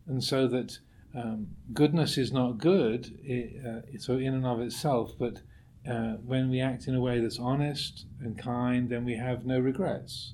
[0.06, 0.80] And so that
[1.16, 5.42] um, goodness is not good, it, uh, so in and of itself, but
[5.90, 9.60] uh, when we act in a way that's honest and kind, then we have no
[9.60, 10.34] regrets.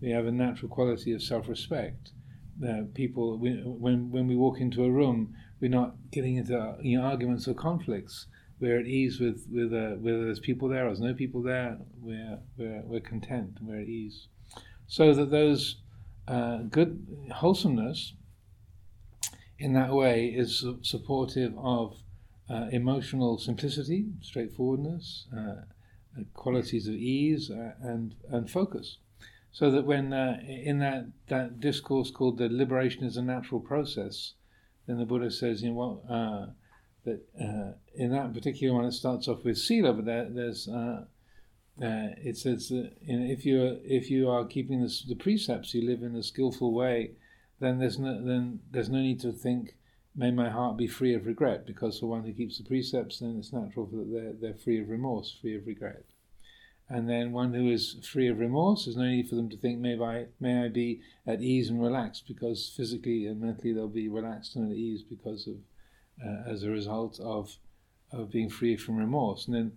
[0.00, 2.12] We have a natural quality of self-respect.
[2.66, 6.98] Uh, people, we, when when we walk into a room, we're not getting into you
[6.98, 8.26] know, arguments or conflicts
[8.60, 11.78] we're at ease with with uh, whether there's people there or there's no people there.
[12.00, 13.58] We're we're we're content.
[13.60, 14.28] We're at ease,
[14.86, 15.76] so that those
[16.26, 18.14] uh, good wholesomeness
[19.58, 21.96] in that way is supportive of
[22.50, 28.98] uh, emotional simplicity, straightforwardness, uh, uh, qualities of ease, and and focus.
[29.58, 34.34] So that when in that that discourse called the liberation is a natural process,
[34.86, 36.54] then the Buddha says, you know what
[37.04, 41.06] that uh, in that particular one it starts off with sila, but there, there's uh,
[41.82, 45.82] uh, it says that you know, if you if you are keeping the precepts, you
[45.84, 47.16] live in a skillful way,
[47.58, 49.74] then there's no then there's no need to think,
[50.14, 53.34] may my heart be free of regret, because for one who keeps the precepts, then
[53.36, 56.04] it's natural that they're they're free of remorse, free of regret.
[56.90, 59.78] And then one who is free of remorse, there's no need for them to think,
[59.78, 64.08] may I, may I be at ease and relaxed, because physically and mentally they'll be
[64.08, 65.56] relaxed and at ease because of
[66.24, 67.56] uh, as a result of
[68.10, 69.46] of being free from remorse.
[69.46, 69.72] And then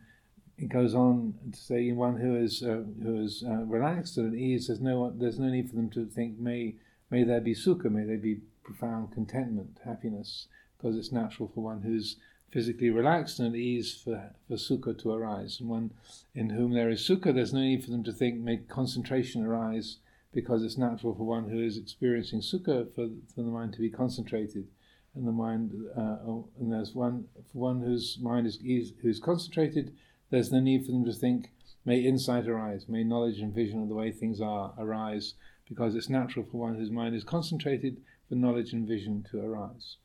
[0.57, 4.39] it goes on to say, one who is uh, who is uh, relaxed and at
[4.39, 6.75] ease, there's no there's no need for them to think, may
[7.09, 10.47] may there be sukha, may there be profound contentment, happiness,
[10.77, 12.15] because it's natural for one who's
[12.51, 15.59] physically relaxed and at ease for, for sukha to arise.
[15.59, 15.91] And one
[16.35, 19.97] in whom there is sukha, there's no need for them to think, make concentration arise,
[20.33, 23.89] because it's natural for one who is experiencing sukha for, for the mind to be
[23.89, 24.67] concentrated
[25.15, 29.19] and the mind, uh, oh, and there's one for one whose mind is, is who's
[29.19, 29.93] concentrated.
[30.29, 31.51] There's no need for them to think.
[31.83, 32.85] May insight arise.
[32.87, 35.33] May knowledge and vision of the way things are arise,
[35.67, 37.97] because it's natural for one whose mind is concentrated
[38.29, 39.97] for knowledge and vision to arise.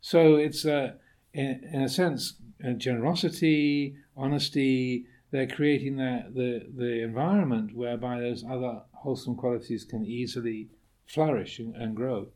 [0.00, 0.94] So it's uh,
[1.32, 2.34] in, in a sense
[2.76, 10.68] generosity, honesty, they're creating that the the environment whereby those other wholesome qualities can easily
[11.06, 12.28] flourish and, and grow,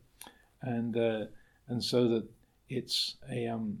[0.61, 1.25] and uh,
[1.67, 2.27] and so that
[2.69, 3.79] it's a um,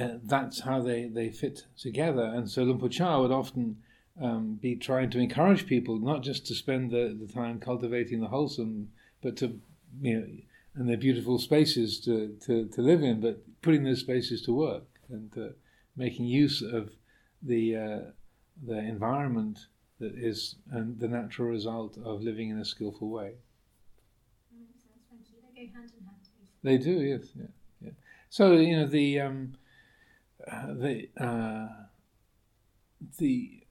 [0.00, 2.24] uh, that's how they, they fit together.
[2.24, 3.76] And so Luang Por Chah would often
[4.20, 8.28] um, be trying to encourage people not just to spend the, the time cultivating the
[8.28, 8.88] wholesome,
[9.22, 9.60] but to
[10.00, 10.26] you know
[10.74, 14.84] and they're beautiful spaces to, to, to live in, but putting those spaces to work
[15.08, 15.48] and uh,
[15.96, 16.90] making use of
[17.42, 18.00] the uh,
[18.64, 19.66] the environment
[19.98, 23.32] that is the natural result of living in a skillful way.
[26.62, 27.90] They do, yes, yeah.
[28.30, 29.54] So you know the um,
[30.50, 31.68] uh, the uh,
[33.18, 33.62] the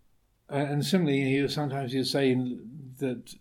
[0.51, 2.33] uh, and similarly, you sometimes you say
[2.99, 3.33] that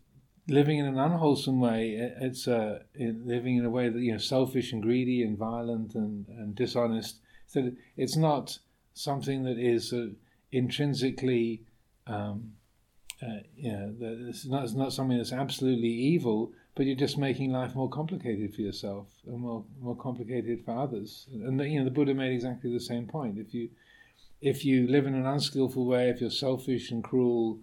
[0.49, 4.73] living in an unwholesome way, it's uh, living in a way that you know selfish
[4.73, 7.21] and greedy and violent and, and dishonest.
[7.47, 8.59] So it's not
[8.95, 10.09] something that is uh,
[10.53, 11.63] intrinsically,
[12.07, 12.53] um,
[13.23, 13.95] uh, you know,
[14.29, 18.55] it's not, it's not something that's absolutely evil, but you're just making life more complicated
[18.55, 21.27] for yourself and more more complicated for others.
[21.33, 23.39] And the, you know, the Buddha made exactly the same point.
[23.39, 23.71] If you
[24.41, 27.59] if you live in an unskillful way, if you're selfish and cruel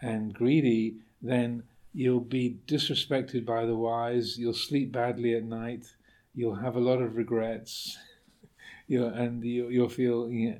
[0.00, 4.38] and greedy, then you'll be disrespected by the wise.
[4.38, 5.86] You'll sleep badly at night.
[6.34, 7.98] You'll have a lot of regrets.
[8.86, 10.56] you and you, will feel you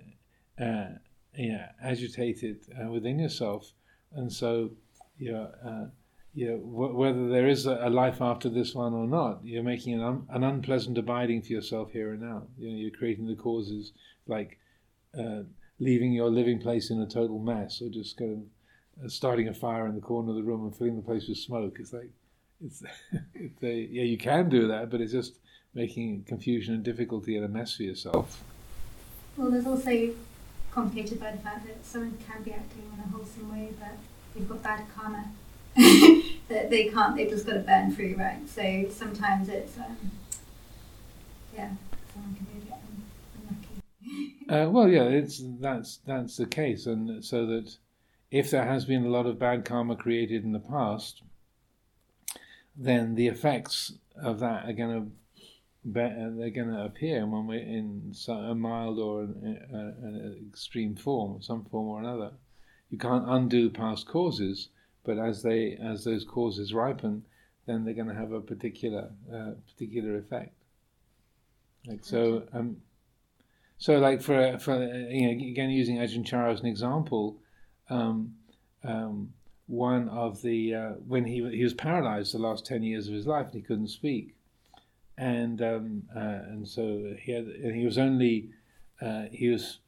[0.61, 0.90] uh,
[1.37, 3.73] yeah, agitated uh, within yourself,
[4.12, 4.71] and so
[5.19, 5.87] you know, uh,
[6.35, 9.62] you know, w- whether there is a, a, life after this one or not, you're
[9.62, 12.43] making an, un- an unpleasant abiding for yourself here and now.
[12.59, 13.93] You know, you're creating the causes
[14.27, 14.59] like
[15.19, 15.43] uh,
[15.79, 18.38] leaving your living place in a total mess, or just kind of
[19.09, 21.77] starting a fire in the corner of the room and filling the place with smoke.
[21.81, 22.11] It's like
[22.65, 22.83] it's,
[23.35, 25.39] it's a, yeah, you can do that, but it's just
[25.75, 28.43] making confusion and difficulty and a mess for yourself.
[29.37, 30.11] Well, there's also
[30.71, 33.97] complicated by the fact that someone can be acting in a wholesome way, but
[34.35, 35.27] they've got bad karma
[36.49, 37.17] that they can't.
[37.17, 38.49] They've just got to burn through, right?
[38.49, 39.97] So sometimes it's um,
[41.55, 41.71] yeah,
[42.13, 42.79] someone can be a bit
[44.49, 44.67] unlucky.
[44.67, 47.77] uh, well, yeah, it's that's that's the case, and so that
[48.31, 51.23] if there has been a lot of bad karma created in the past,
[52.77, 55.12] then the effects of that are going to
[55.83, 61.64] they're going to appear when we're in a mild or an, an, extreme form, some
[61.64, 62.33] form or another.
[62.90, 64.69] You can't undo past causes,
[65.05, 67.25] but as they as those causes ripen,
[67.66, 70.55] then they're going to have a particular uh, particular effect.
[71.87, 72.77] Like so, um,
[73.79, 77.38] so like for for you know again using Ajahn Chah as an example,
[77.90, 78.35] um,
[78.85, 79.33] um,
[79.66, 83.26] one of the uh, when he he was paralyzed the last ten years of his
[83.26, 84.35] life and he couldn't speak
[85.20, 88.48] and um, uh, and so he had and he was only
[89.03, 89.79] uh, he was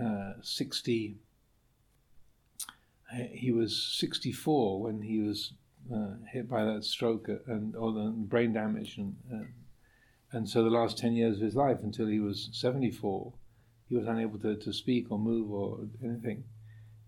[0.00, 1.16] uh, sixty.
[3.32, 5.52] He was sixty four when he was
[5.94, 9.44] uh, hit by that stroke and or the brain damage and uh,
[10.32, 13.32] and so the last ten years of his life until he was seventy four,
[13.88, 16.44] he was unable to, to speak or move or anything,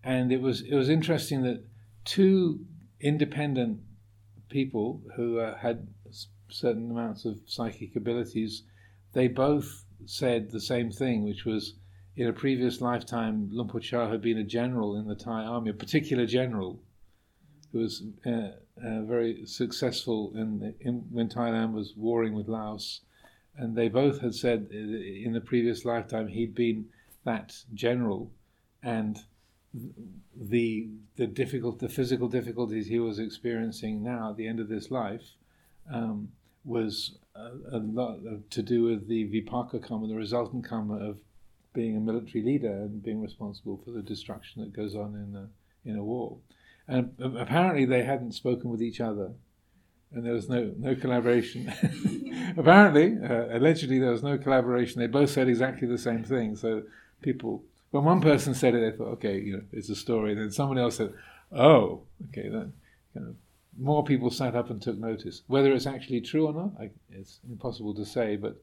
[0.03, 1.63] and it was it was interesting that
[2.05, 2.65] two
[2.99, 3.79] independent
[4.49, 5.87] people who uh, had
[6.49, 8.63] certain amounts of psychic abilities,
[9.13, 11.75] they both said the same thing, which was
[12.15, 15.69] in a previous lifetime, Luang Por Chah had been a general in the Thai army,
[15.69, 16.81] a particular general
[17.71, 18.51] who was uh,
[18.83, 23.01] uh, very successful in, in, when Thailand was warring with Laos.
[23.55, 26.87] And they both had said in the previous lifetime he'd been
[27.25, 28.31] that general,
[28.81, 29.19] and
[29.73, 34.89] the the difficult the physical difficulties he was experiencing now at the end of this
[34.89, 35.35] life
[35.93, 36.29] um,
[36.65, 41.19] was a, a lot to do with the vipaka karma, the resultant karma of
[41.73, 45.89] being a military leader and being responsible for the destruction that goes on in a,
[45.89, 46.37] in a war.
[46.87, 49.31] And apparently they hadn't spoken with each other,
[50.11, 51.71] and there was no, no collaboration.
[52.57, 54.99] apparently, uh, allegedly, there was no collaboration.
[54.99, 56.55] They both said exactly the same thing.
[56.55, 56.83] So
[57.21, 60.35] people, when one person said it, they thought, okay, you know, it's a story.
[60.35, 61.13] Then someone else said,
[61.51, 62.73] oh, okay, then
[63.79, 65.43] more people sat up and took notice.
[65.47, 68.35] Whether it's actually true or not, I, it's impossible to say.
[68.35, 68.61] But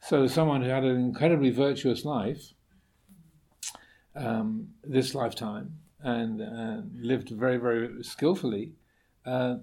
[0.00, 2.52] so someone who had an incredibly virtuous life,
[4.14, 8.72] um, this lifetime, and uh, lived very, very skillfully,
[9.26, 9.56] uh,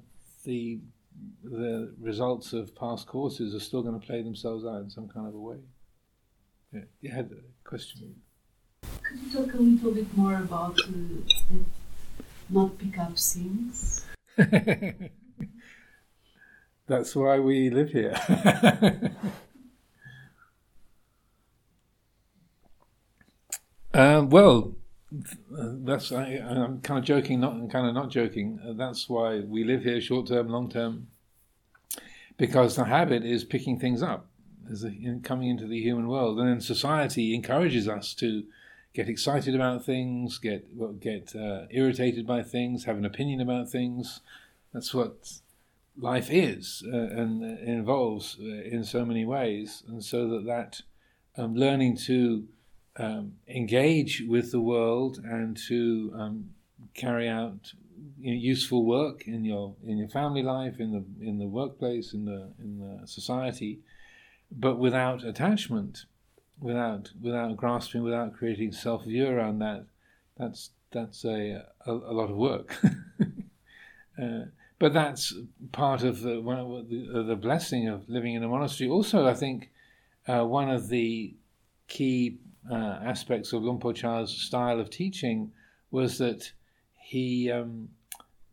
[0.43, 0.79] the
[1.43, 5.27] the results of past courses are still going to play themselves out in some kind
[5.27, 5.57] of a way.
[6.71, 8.15] Yeah, you had a question.
[8.81, 10.91] Could you talk a little bit more about uh,
[12.49, 14.05] not pick up sins?
[16.87, 18.15] That's why we live here.
[23.93, 24.75] uh, well,
[25.11, 28.59] that's I, am kind of joking, not kind of not joking.
[28.77, 31.07] That's why we live here, short term, long term,
[32.37, 34.27] because the habit is picking things up,
[34.69, 38.43] in, coming into the human world, and then society encourages us to
[38.93, 40.65] get excited about things, get
[40.99, 44.21] get uh, irritated by things, have an opinion about things.
[44.73, 45.31] That's what
[45.97, 50.81] life is uh, and involves uh, in so many ways, and so that that
[51.41, 52.47] um, learning to
[52.97, 56.49] um, engage with the world and to um,
[56.93, 57.73] carry out
[58.19, 62.13] you know, useful work in your in your family life, in the in the workplace,
[62.13, 63.79] in the in the society,
[64.51, 66.05] but without attachment,
[66.61, 69.85] without without grasping, without creating self view around that.
[70.37, 72.75] That's that's a a, a lot of work.
[74.21, 74.45] uh,
[74.79, 75.33] but that's
[75.73, 76.35] part of the,
[77.11, 78.89] the, the blessing of living in a monastery.
[78.89, 79.69] Also, I think
[80.25, 81.35] uh, one of the
[81.89, 82.37] key
[82.71, 85.51] uh, aspects of Luang Por Chah's style of teaching
[85.91, 86.53] was that
[86.97, 87.89] he, um,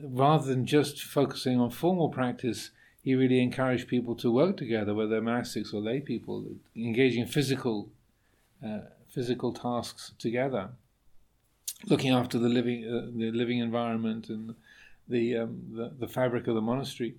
[0.01, 2.71] rather than just focusing on formal practice,
[3.03, 6.45] he really encouraged people to work together, whether monastics or lay people,
[6.75, 7.89] engaging in physical,
[8.65, 10.71] uh, physical tasks together,
[11.87, 14.55] looking after the living, uh, the living environment and
[15.09, 17.15] the, um, the, the fabric of the monastery,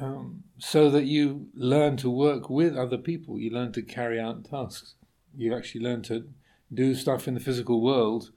[0.00, 3.38] um, so that you learn to work with other people.
[3.38, 4.94] You learn to carry out tasks.
[5.36, 6.28] You actually learn to
[6.72, 8.30] do stuff in the physical world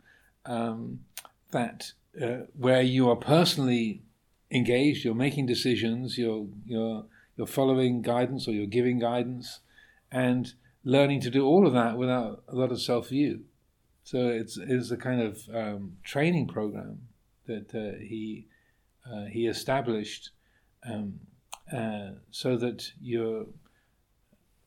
[0.45, 1.02] um,
[1.52, 1.91] that
[2.22, 4.02] uh, where you are personally
[4.49, 5.04] engaged.
[5.04, 6.18] You're making decisions.
[6.18, 9.60] You're you're you're following guidance or you're giving guidance,
[10.12, 10.54] and
[10.84, 13.42] learning to do all of that without a lot of self view.
[14.04, 17.08] So it's it's a kind of um, training program
[17.48, 18.48] that uh, he
[19.06, 20.32] uh, he established
[20.88, 21.20] um,
[21.72, 23.46] uh, so that you're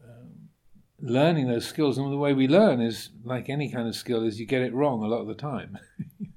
[0.02, 0.48] um,
[1.00, 1.98] learning those skills.
[1.98, 4.74] And the way we learn is like any kind of skill is you get it
[4.74, 5.78] wrong a lot of the time.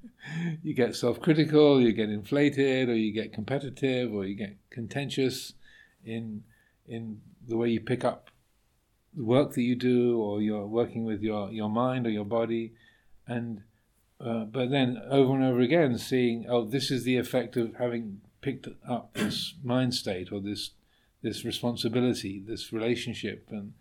[0.63, 5.53] you get self-critical, you get inflated, or you get competitive, or you get contentious
[6.03, 6.43] in
[6.87, 8.31] in the way you pick up
[9.17, 12.73] work that you do, or you're working with your, your mind or your body,
[13.27, 13.63] and
[14.19, 18.21] uh, but then over and over again, seeing, oh, this is the effect of having
[18.41, 20.71] picked up this mind state or this
[21.23, 23.73] this responsibility, this relationship, and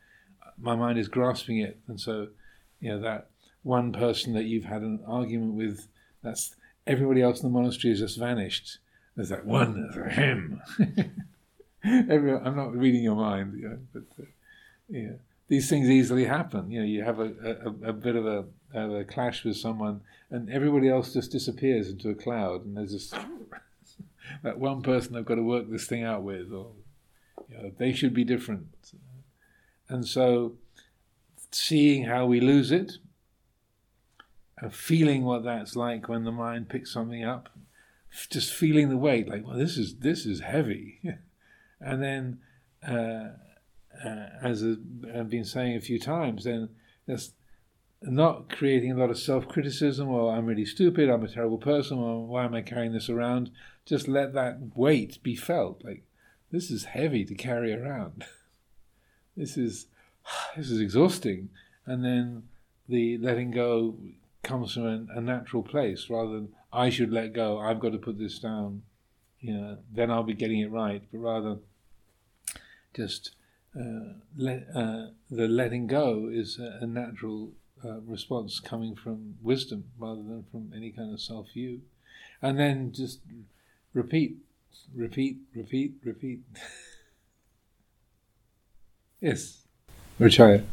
[0.58, 2.28] my mind is grasping it, and so
[2.80, 3.28] you know that
[3.62, 5.88] one person that you've had an argument with,
[6.22, 6.54] that's
[6.86, 8.78] everybody else in the monastery has just vanished.
[9.14, 10.60] There's that one, there's him.
[11.84, 14.26] Everyone, I'm not reading your mind, you but uh,
[14.88, 15.12] yeah,
[15.48, 16.70] these things easily happen.
[16.70, 17.32] You know, you have a,
[17.64, 18.44] a, a bit of a,
[18.74, 23.14] a clash with someone, and everybody else just disappears into a cloud, and there's just
[24.42, 26.72] that one person I've got to work this thing out with, or
[27.48, 28.66] you know, they should be different.
[29.88, 30.54] And so,
[31.52, 32.94] seeing how we lose it,
[34.60, 37.50] uh, feeling what that's like when the mind picks something up,
[38.30, 41.00] just feeling the weight, like, well, this is this is heavy,
[41.80, 42.40] and then,
[42.86, 43.36] uh,
[44.04, 46.70] uh, as I've been saying a few times, then
[47.06, 47.32] that's
[48.02, 51.98] not creating a lot of self criticism or I'm really stupid, I'm a terrible person,
[51.98, 53.50] or why am I carrying this around?
[53.84, 55.84] Just let that weight be felt.
[55.84, 56.04] Like,
[56.50, 58.24] this is heavy to carry around.
[59.36, 59.86] this is
[60.56, 61.50] this is exhausting.
[61.86, 62.44] And then
[62.88, 63.96] the letting go
[64.42, 67.98] comes from a, a, natural place rather than I should let go, I've got to
[67.98, 68.82] put this down,
[69.40, 71.02] you know, then I'll be getting it right.
[71.10, 71.56] But rather
[72.94, 73.34] just
[73.78, 77.50] uh, let, uh, the letting go is a, a natural
[77.84, 81.82] uh, response coming from wisdom rather than from any kind of self view.
[82.40, 83.20] And then just
[83.92, 84.38] repeat,
[84.94, 86.40] repeat, repeat, repeat.
[89.20, 89.62] yes,
[90.18, 90.64] Richaya.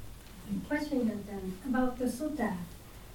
[0.67, 2.55] Question then about the sutta.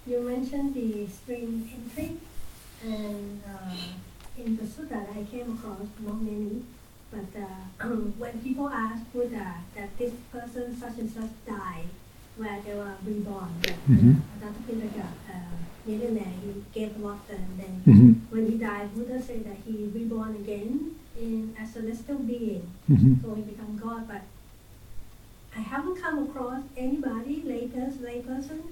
[0.07, 2.17] You mentioned the stream entry,
[2.83, 3.75] and uh,
[4.39, 6.63] in the sutta I came across not many,
[7.11, 7.87] but uh,
[8.19, 11.89] when people ask Buddha that this person such and such died,
[12.39, 13.51] where they were reborn.
[13.63, 14.15] Mm-hmm.
[14.41, 18.13] Datapilaka, uh, millionaire, he gave a lot and then mm-hmm.
[18.31, 22.71] when he died, Buddha said that he reborn again in a celestial being.
[22.89, 23.15] Mm-hmm.
[23.23, 24.07] So he become God.
[24.07, 24.23] But
[25.57, 28.63] I haven't come across anybody, latest lay person,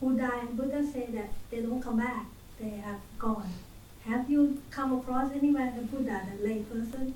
[0.00, 2.26] who died and Buddha said that they don't come back,
[2.60, 3.50] they have gone.
[4.04, 7.14] Have you come across anywhere the Buddha, the lay person,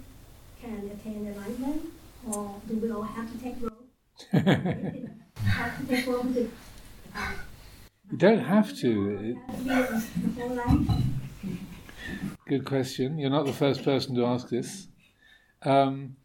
[0.60, 1.82] can attain enlightenment?
[2.28, 3.72] Or do we all have to take road?
[8.10, 9.38] You don't have to.
[12.48, 13.18] Good question.
[13.18, 14.88] You're not the first person to ask this.
[15.62, 16.16] Um,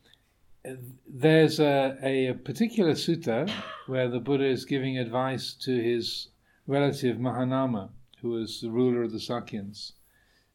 [1.07, 3.51] there's a, a, particular sutta
[3.85, 6.29] where the Buddha is giving advice to his
[6.65, 7.89] relative Mahanama,
[8.21, 9.91] who was the ruler of the Sakyans.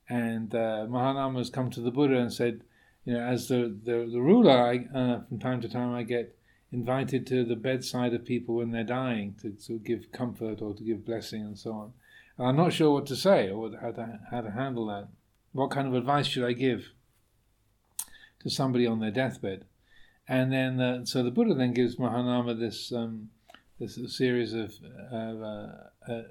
[0.09, 2.63] And uh, Mahanama has come to the Buddha and said,
[3.11, 6.39] you know, as the, the, the ruler, I, uh, from time to time I get
[6.71, 10.85] invited to the bedside of people when they're dying to, to give comfort or to
[10.85, 11.93] give blessing and so on.
[12.39, 15.09] And I'm not sure what to say or how to, how to handle that.
[15.51, 16.93] What kind of advice should I give
[18.45, 19.65] to somebody on their deathbed?
[20.29, 23.31] And then, uh, so the Buddha then gives Mahanama this um,
[23.81, 24.73] this series of
[25.13, 25.67] uh,
[26.09, 26.23] uh,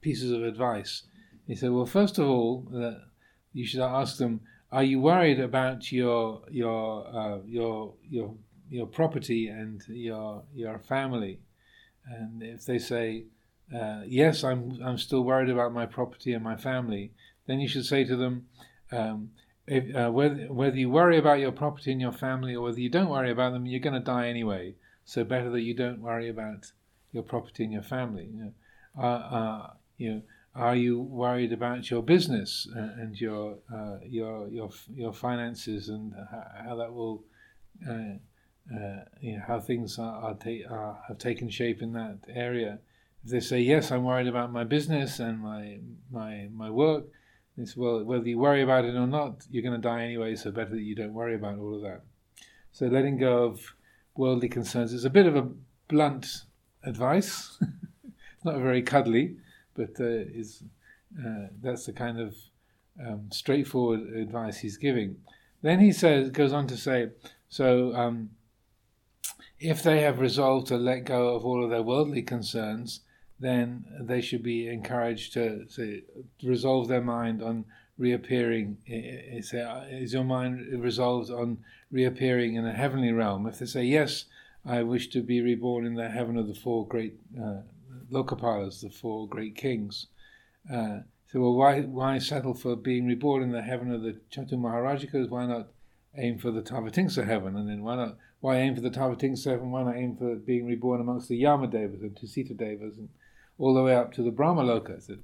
[0.00, 1.02] pieces of advice.
[1.46, 3.04] He said, "Well, first of all, uh,
[3.52, 4.40] you should ask them:
[4.70, 8.34] Are you worried about your your uh, your your
[8.68, 11.40] your property and your your family?"
[12.06, 13.24] And if they say,
[13.74, 17.12] uh, "Yes, I'm I'm still worried about my property and my family,"
[17.46, 18.48] then you should say to them.
[18.90, 19.30] Um,
[19.70, 22.88] if, uh, whether, whether you worry about your property and your family or whether you
[22.88, 24.74] don't worry about them, you're going to die anyway.
[25.04, 26.72] So better that you don't worry about
[27.12, 28.30] your property and your family.
[28.32, 28.52] You know,
[28.98, 30.22] uh, uh, you know,
[30.58, 36.12] are you worried about your business and your uh, your your your finances and
[36.66, 37.24] how, that will
[37.88, 42.18] uh, uh, you know, how things are, are, ta- are, have taken shape in that
[42.28, 42.78] area?
[43.24, 45.78] If they say yes, I'm worried about my business and my
[46.10, 47.04] my my work
[47.58, 50.52] it's, well, whether you worry about it or not, you're going to die anyway, so
[50.52, 52.02] better that you don't worry about all of that.
[52.70, 53.74] So letting go of
[54.14, 55.48] worldly concerns is a bit of a
[55.88, 56.44] blunt
[56.84, 57.58] advice.
[58.04, 59.36] it's not very cuddly,
[59.78, 60.62] but uh, is
[61.24, 62.34] uh, that's the kind of
[63.04, 65.16] um, straightforward advice he's giving.
[65.62, 67.10] Then he says, goes on to say,
[67.48, 68.30] so um,
[69.58, 73.00] if they have resolved to let go of all of their worldly concerns,
[73.40, 76.02] then they should be encouraged to, to
[76.42, 77.64] resolve their mind on
[77.96, 78.78] reappearing.
[79.42, 79.60] Say,
[79.90, 81.58] is your mind resolved on
[81.90, 83.46] reappearing in a heavenly realm?
[83.46, 84.24] If they say, yes,
[84.66, 87.62] I wish to be reborn in the heaven of the four great uh,
[88.10, 90.06] Lokapalas, the four great kings.
[90.72, 91.00] Uh,
[91.30, 95.28] so, well, why why settle for being reborn in the heaven of the Chatu Maharajakas?
[95.28, 95.68] Why not
[96.16, 97.56] aim for the Tavatimsa heaven?
[97.56, 99.70] And then why not why aim for the Tavatimsa heaven?
[99.70, 103.10] Why not aim for being reborn amongst the Yamadevas and Tusita Devas and
[103.58, 105.02] all the way up to the Brahmaloka.
[105.02, 105.16] So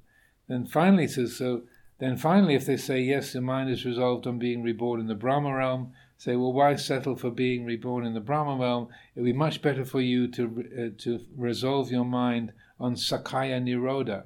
[0.48, 1.62] then finally says so.
[2.00, 5.14] Then finally, if they say yes, the mind is resolved on being reborn in the
[5.14, 8.88] Brahma realm, say, well, why settle for being reborn in the Brahma realm?
[9.14, 13.62] It would be much better for you to uh, to resolve your mind on Sakkaya
[13.62, 14.24] Nirodha,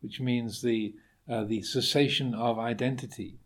[0.00, 0.94] which means the
[1.28, 3.38] uh, the cessation of identity.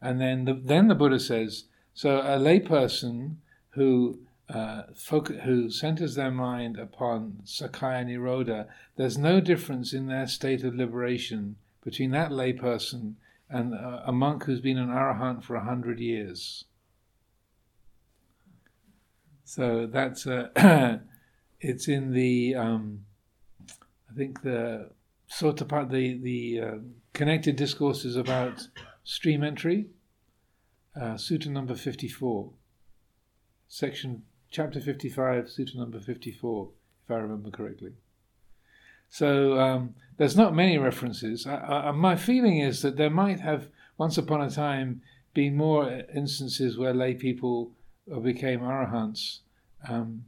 [0.00, 3.36] And then the, then the Buddha says, so a layperson
[3.70, 4.82] who uh,
[5.44, 11.56] who centers their mind upon Sakkaya Nirodha, there's no difference in their state of liberation
[11.84, 13.14] between that layperson
[13.50, 16.64] and uh, a monk who's been an arahant for a hundred years.
[19.44, 20.48] So that's uh,
[21.60, 23.04] it's in the um,
[24.10, 24.90] I think the
[25.30, 26.78] Sotapat the the uh,
[27.12, 28.68] connected discourses about
[29.04, 29.86] stream entry,
[30.96, 32.50] uh, sutta number fifty four,
[33.68, 36.68] section chapter 55, sutta number 54,
[37.04, 37.92] if I remember correctly.
[39.10, 41.46] So um, there's not many references.
[41.46, 45.02] I, I, my feeling is that there might have, once upon a time,
[45.34, 47.72] been more instances where lay people
[48.22, 49.40] became arahants.
[49.88, 50.24] Um,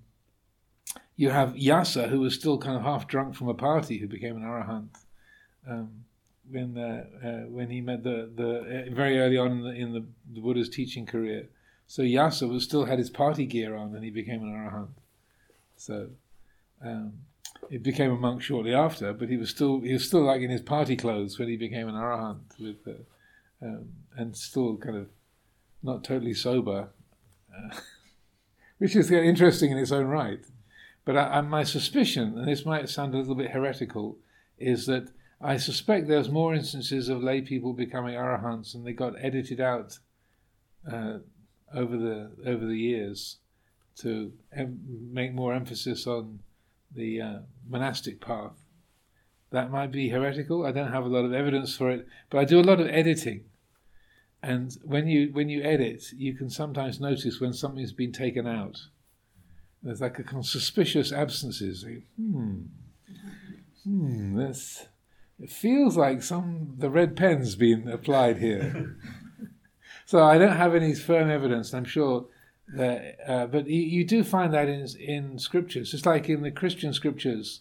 [1.20, 4.36] you have Yasa, who was still kind of half drunk from a party, who became
[4.36, 4.88] an arahant
[5.68, 6.04] um,
[6.50, 9.92] when uh, uh, when he met the the uh, very early on in the, in
[9.92, 11.50] the, the Buddha's teaching career.
[11.86, 14.94] So Yasa was still had his party gear on, and he became an arahant.
[15.76, 16.08] So
[16.82, 17.12] um,
[17.68, 20.48] he became a monk shortly after, but he was still he was still like in
[20.48, 25.08] his party clothes when he became an arahant, with uh, um, and still kind of
[25.82, 26.88] not totally sober,
[27.54, 27.76] uh,
[28.78, 30.40] which is interesting in its own right.
[31.04, 34.18] But I, I, my suspicion, and this might sound a little bit heretical,
[34.58, 39.14] is that I suspect there's more instances of lay people becoming arahants, and they got
[39.22, 39.98] edited out.
[40.90, 41.18] Uh,
[41.74, 43.36] over the over the years
[43.96, 44.80] to em-
[45.12, 46.40] make more emphasis on
[46.94, 47.38] the uh,
[47.68, 48.64] monastic path.
[49.50, 50.64] That might be heretical.
[50.64, 52.88] I don't have a lot of evidence for it, but I do a lot of
[52.88, 53.44] editing.
[54.42, 58.80] And when you when you edit, you can sometimes notice when something's been taken out.
[59.82, 61.84] There's like a kind of suspicious absences.
[62.16, 62.62] Hmm.
[63.84, 64.36] Hmm.
[64.36, 64.86] This.
[65.38, 68.96] It feels like some the red pen's been applied here.
[70.10, 71.72] So I don't have any firm evidence.
[71.72, 72.26] I'm sure
[72.74, 75.94] that, uh, but you, you, do find that in in scriptures.
[75.94, 77.60] It's like in the Christian scriptures,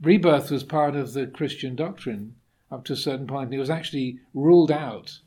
[0.00, 2.36] rebirth was part of the Christian doctrine
[2.70, 3.52] up to a certain point.
[3.52, 5.18] It was actually ruled out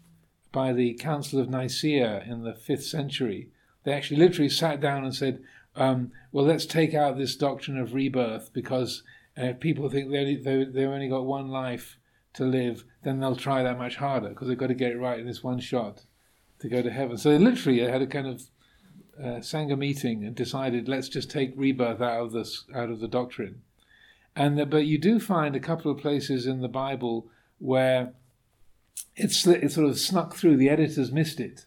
[0.52, 3.50] by the Council of Nicaea in the fifth century.
[3.84, 5.44] They actually literally sat down and said,
[5.76, 9.04] um, "Well, let's take out this doctrine of rebirth because."
[9.38, 11.98] And if people think they only, they, they've only got one life
[12.36, 15.20] to live, then they'll try that much harder because they've got to get it right
[15.20, 16.06] in this one shot
[16.60, 17.18] to go to heaven.
[17.18, 18.42] So they literally had a kind of
[19.20, 23.08] uh, Sangha meeting and decided let's just take rebirth out of this out of the
[23.08, 23.62] doctrine.
[24.36, 28.14] And the, but you do find a couple of places in the Bible where
[29.16, 30.58] it's it sort of snuck through.
[30.58, 31.66] The editors missed it,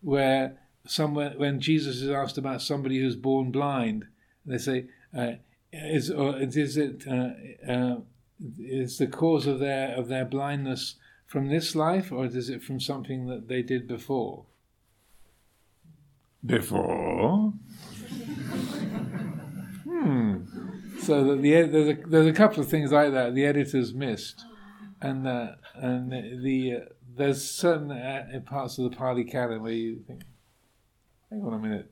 [0.00, 4.06] where somewhere when Jesus is asked about somebody who's born blind,
[4.44, 5.32] they say, uh,
[5.72, 7.30] "Is or is it uh,
[7.68, 8.00] uh,
[8.58, 12.80] is the cause of their of their blindness from this life, or is it from
[12.80, 14.46] something that they did before?"
[16.44, 17.52] Before.
[19.84, 20.36] hmm.
[21.00, 24.44] So that the there's a there's a couple of things like that the editors missed,
[25.00, 26.12] and uh, and
[26.44, 26.80] the, uh,
[27.16, 30.22] there's certain uh, parts of the Pali Canon where you think,
[31.30, 31.90] hang on a minute,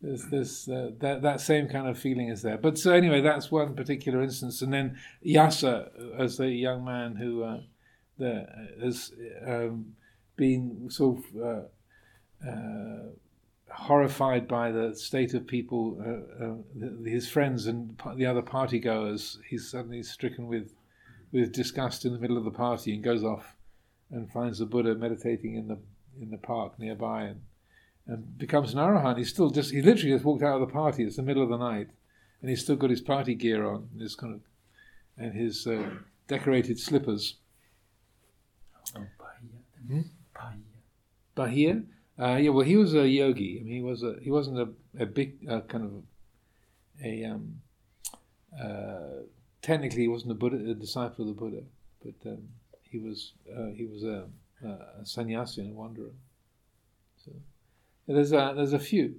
[0.00, 2.58] there's this uh, that that same kind of feeling is there.
[2.58, 7.42] But so anyway, that's one particular instance, and then Yasa as the young man who
[7.42, 7.60] uh,
[8.18, 8.46] the,
[8.82, 9.12] has
[9.46, 9.94] um,
[10.36, 11.66] been sort of.
[12.46, 12.50] Uh,
[13.70, 19.38] horrified by the state of people, uh, uh, his friends and the other party goers,
[19.48, 20.72] he's suddenly stricken with,
[21.32, 23.56] with disgust in the middle of the party and goes off
[24.10, 25.78] and finds the Buddha meditating in the
[26.20, 27.40] in the park nearby and,
[28.06, 29.18] and becomes an arahant.
[29.18, 31.04] He's still just he literally just walked out of the party.
[31.04, 31.88] It's the middle of the night,
[32.40, 34.40] and he's still got his party gear on, his kind of
[35.18, 35.90] and his uh,
[36.28, 37.36] decorated slippers.
[38.96, 39.60] Oh, Bahia.
[39.88, 40.08] Hmm?
[40.34, 40.62] Bahia.
[41.34, 41.82] Bahia.
[42.18, 43.58] Uh, yeah, well, he was a yogi.
[43.60, 46.02] I mean, he was a he wasn't a, a big uh, kind of
[47.02, 47.60] a um,
[48.58, 49.24] uh,
[49.62, 51.62] technically he wasn't a Buddha, a disciple of the Buddha,
[52.02, 52.48] but um,
[52.82, 54.26] he was uh, he was a,
[54.64, 56.12] a sannyasi and a wanderer.
[58.06, 59.16] So there's a there's a few.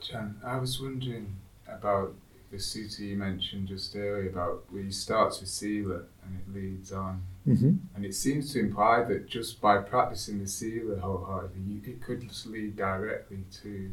[0.00, 1.36] Jan, I was wondering
[1.68, 2.14] about
[2.50, 6.92] the sutta you mentioned just earlier about where you start with sila and it leads
[6.92, 7.22] on.
[7.46, 7.72] Mm-hmm.
[7.94, 12.26] And it seems to imply that just by practicing the sila wholeheartedly, you, it could
[12.26, 13.90] just lead directly to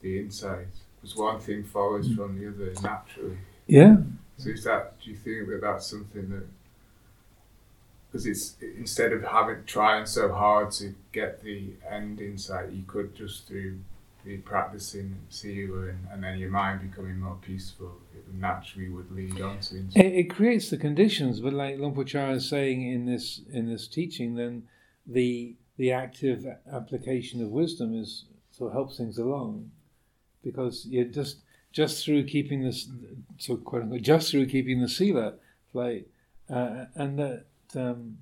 [0.00, 0.66] the insight.
[1.00, 3.38] Because one thing follows from the other naturally.
[3.66, 3.96] Yeah.
[4.36, 5.00] So is that?
[5.00, 6.46] Do you think that that's something that?
[8.10, 13.14] Because it's instead of having trying so hard to get the end insight, you could
[13.14, 13.80] just through
[14.24, 19.40] the practicing sila and, and then your mind becoming more peaceful, it naturally would lead
[19.40, 20.04] on to insight.
[20.04, 24.34] It, it creates the conditions, but like Chah is saying in this in this teaching,
[24.34, 24.64] then
[25.06, 29.70] the the active application of wisdom is sort of helps things along,
[30.42, 31.38] because you just
[31.72, 32.88] just through keeping this
[33.36, 35.34] so quote unquote just through keeping the sila,
[35.72, 36.08] like
[36.50, 37.44] uh, and that
[37.76, 38.18] um,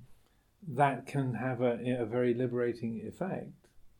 [0.67, 3.51] that can have a, a very liberating effect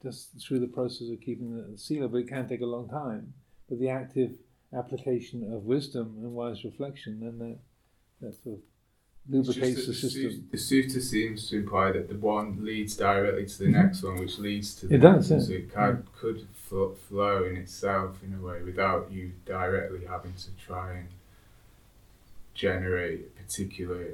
[0.01, 3.33] just through the process of keeping the sila, but it can take a long time.
[3.69, 4.31] But the active
[4.75, 7.57] application of wisdom and wise reflection, then that,
[8.21, 8.61] that sort of
[9.29, 10.47] lubricates the, the system.
[10.51, 14.37] The sutta seems to imply that the one leads directly to the next one, which
[14.37, 15.39] leads to the It does, yeah.
[15.39, 20.33] So it can, could flo- flow in itself in a way without you directly having
[20.33, 21.07] to try and
[22.53, 24.13] generate a particular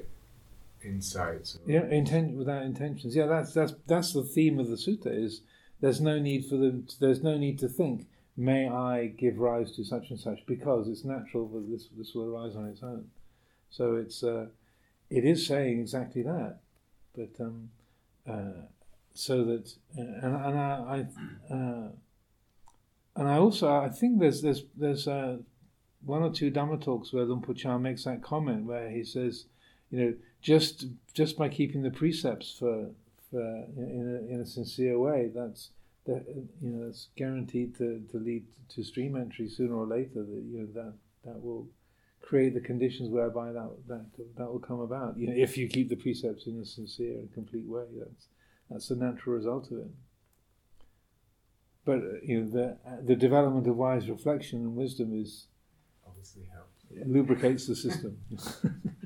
[0.84, 1.58] insights.
[1.66, 3.16] Yeah, intent without intentions.
[3.16, 5.08] Yeah, that's that's that's the theme of the sutta.
[5.08, 5.42] Is
[5.82, 6.88] there's no need for them.
[7.00, 8.08] There's no need to think.
[8.36, 12.34] May I give rise to such and such because it's natural that this this will
[12.36, 13.10] arise on its own.
[13.70, 14.48] So it's uh,
[15.10, 16.60] it is saying exactly that,
[17.16, 17.70] but um,
[18.28, 18.68] uh,
[19.14, 21.06] so that uh, and and I,
[21.52, 21.90] I uh,
[23.16, 25.38] and I also I think there's there's there's uh,
[26.06, 29.46] one or two Dhamma talks where Por makes that comment where he says,
[29.94, 32.90] you know, just just by keeping the precepts for
[33.30, 33.40] for
[33.78, 35.70] in a, in a sincere way, that's
[36.08, 36.26] that
[36.62, 40.24] you know it's guaranteed to, to lead to stream entry sooner or later.
[40.24, 40.94] That you know that
[41.26, 41.68] that will
[42.22, 45.16] create the conditions whereby that that that will come about.
[45.16, 48.28] You know, if you keep the precepts in a sincere and complete way, that's
[48.72, 49.92] that's the natural result of it.
[51.86, 55.46] But uh, you know the the development of wise reflection and wisdom is
[56.08, 56.82] obviously helps.
[57.06, 58.18] lubricates the system.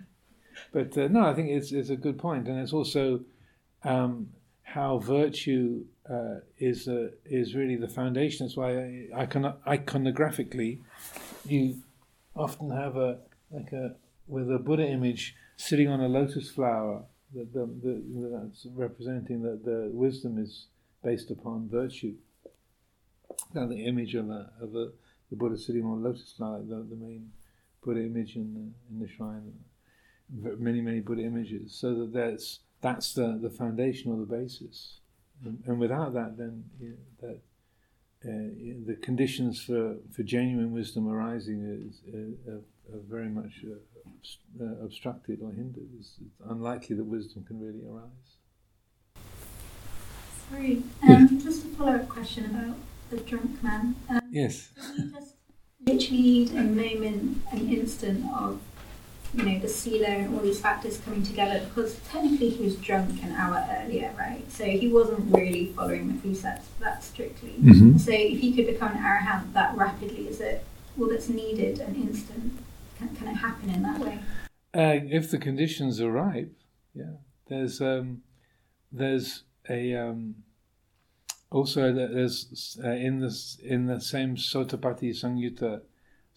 [0.72, 3.22] but uh, no, I think it's it's a good point, and it's also
[3.84, 4.30] um,
[4.64, 8.46] how virtue uh, is uh, is really the foundation.
[8.46, 10.80] That's why icon- iconographically,
[11.46, 11.82] you
[12.36, 13.20] often have a
[13.52, 13.96] like a
[14.28, 17.04] with a Buddha image sitting on a lotus flower.
[17.34, 20.68] That the, the, that's representing that the wisdom is
[21.04, 22.16] based upon virtue.
[23.54, 24.92] Now the image of a, of a,
[25.30, 27.32] the Buddha sitting on a lotus flower, the, the main
[27.84, 29.54] Buddha image in the, in the shrine,
[30.30, 35.00] many many Buddha images, so that that's that's the, the foundation or the basis,
[35.44, 37.40] and, and without that, then you know, that
[38.26, 38.30] uh,
[38.86, 44.84] the conditions for, for genuine wisdom arising is, uh, are, are very much uh, uh,
[44.84, 45.88] obstructed or hindered.
[46.00, 48.38] It's, it's unlikely that wisdom can really arise.
[50.50, 52.76] Sorry, um, just a follow up question about
[53.12, 53.96] the drunk man.
[54.10, 54.70] Um, Yes.
[54.76, 55.36] Can you just
[55.86, 58.60] literally need a moment, an instant of,
[59.34, 61.66] you know, the sila and all these factors coming together?
[61.66, 64.50] Because technically he was drunk an hour earlier, right?
[64.52, 67.56] So he wasn't really following the precepts that strictly.
[67.62, 67.98] Mm-hmm.
[67.98, 70.66] So if he could become an arahant that rapidly, is it
[71.00, 72.54] all that's needed and instant?
[72.98, 74.20] Can, can it happen in that way?
[74.74, 76.54] Uh, if the conditions are ripe,
[76.94, 77.18] yeah.
[77.48, 78.22] There's um,
[78.92, 80.36] there's a um,
[81.52, 85.82] also th- there's uh, in this in the same Sotapatti Samyutta,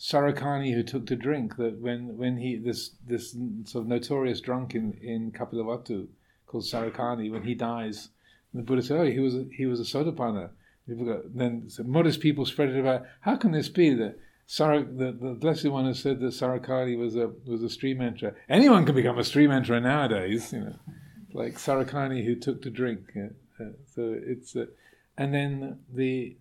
[0.00, 4.74] Sarakani who took to drink that when when he this this sort of notorious drunk
[4.74, 6.08] in in Kapilavatthu
[6.46, 8.08] called Sarakani when he dies,
[8.54, 10.50] the Buddha said, oh he was a, he was a Sotapanna.
[10.88, 13.04] Then so modest people spread it about.
[13.20, 14.18] How can this be that?
[14.46, 18.34] Sar- the, the Blessed One has said that Sarakani was a was a stream enterer.
[18.48, 20.76] Anyone can become a stream enterer nowadays, you know,
[21.34, 23.12] like Sarakani who took to drink.
[23.14, 24.64] Uh, uh, so it's uh,
[25.16, 26.36] and then the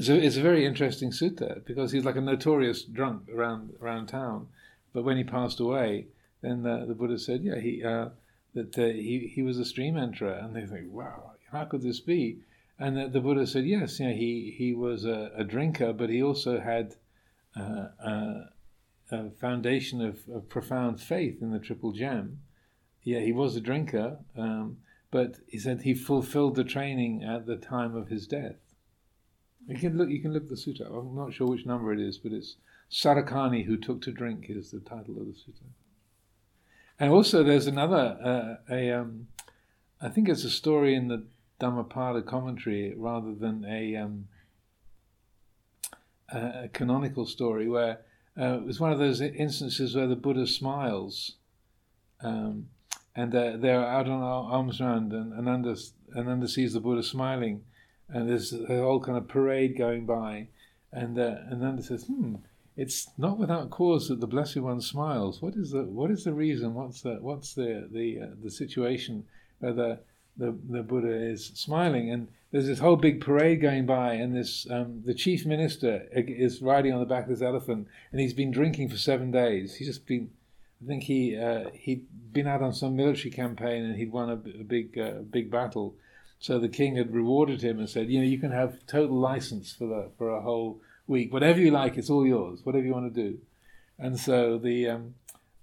[0.00, 4.48] so it's a very interesting sutta because he's like a notorious drunk around around town,
[4.92, 6.06] but when he passed away,
[6.42, 8.10] then the, the Buddha said, yeah, he uh,
[8.54, 12.00] that uh, he he was a stream enterer, and they think, wow, how could this
[12.00, 12.38] be?
[12.78, 16.22] And the, the Buddha said, yes, know, he, he was a, a drinker, but he
[16.22, 16.94] also had
[17.56, 18.44] uh, uh,
[19.10, 22.40] a foundation of, of profound faith in the Triple Gem.
[23.02, 24.78] Yeah, he was a drinker, um,
[25.10, 28.56] but he said he fulfilled the training at the time of his death.
[29.68, 30.08] You can look.
[30.08, 30.86] You can look the sutta.
[30.86, 32.56] I'm not sure which number it is, but it's
[32.90, 35.66] Sarakani who took to drink is the title of the sutta.
[36.98, 38.18] And also, there's another
[38.68, 39.28] uh, a um,
[40.00, 41.24] I think it's a story in the
[41.58, 44.28] Dhammapada commentary rather than a, um,
[46.32, 48.00] a canonical story where
[48.40, 51.32] uh, it was one of those instances where the Buddha smiles,
[52.20, 52.68] um,
[53.16, 55.76] and uh, they're out on ar- alms round, and Ananda,
[56.16, 57.64] Ananda sees the Buddha smiling,
[58.08, 60.48] and there's a whole kind of parade going by,
[60.92, 62.36] and uh, Ananda says, "Hmm,
[62.76, 65.42] it's not without cause that the Blessed One smiles.
[65.42, 66.74] What is the what is the reason?
[66.74, 69.24] What's the what's the the uh, the situation
[69.58, 70.00] where the
[70.36, 74.66] the, the Buddha is smiling, and there's this whole big parade going by, and this
[74.70, 78.52] um, the chief minister is riding on the back of this elephant, and he's been
[78.52, 79.74] drinking for seven days.
[79.74, 80.30] He's just been,
[80.82, 84.36] I think he uh, he'd been out on some military campaign, and he'd won a
[84.36, 85.96] big uh, big battle.
[86.40, 89.72] So the king had rewarded him and said, you know, you can have total license
[89.72, 93.12] for the for a whole week, whatever you like, it's all yours, whatever you want
[93.12, 93.38] to do.
[93.98, 95.14] And so the um,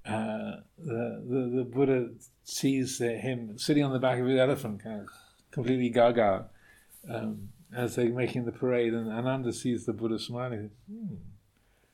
[0.06, 2.10] uh, the, the the Buddha
[2.44, 5.08] sees him sitting on the back of his elephant, kind of
[5.52, 6.48] completely gaga,
[7.10, 10.72] um, as they're making the parade, and Ananda sees the Buddha smiling.
[10.92, 11.16] Hmm.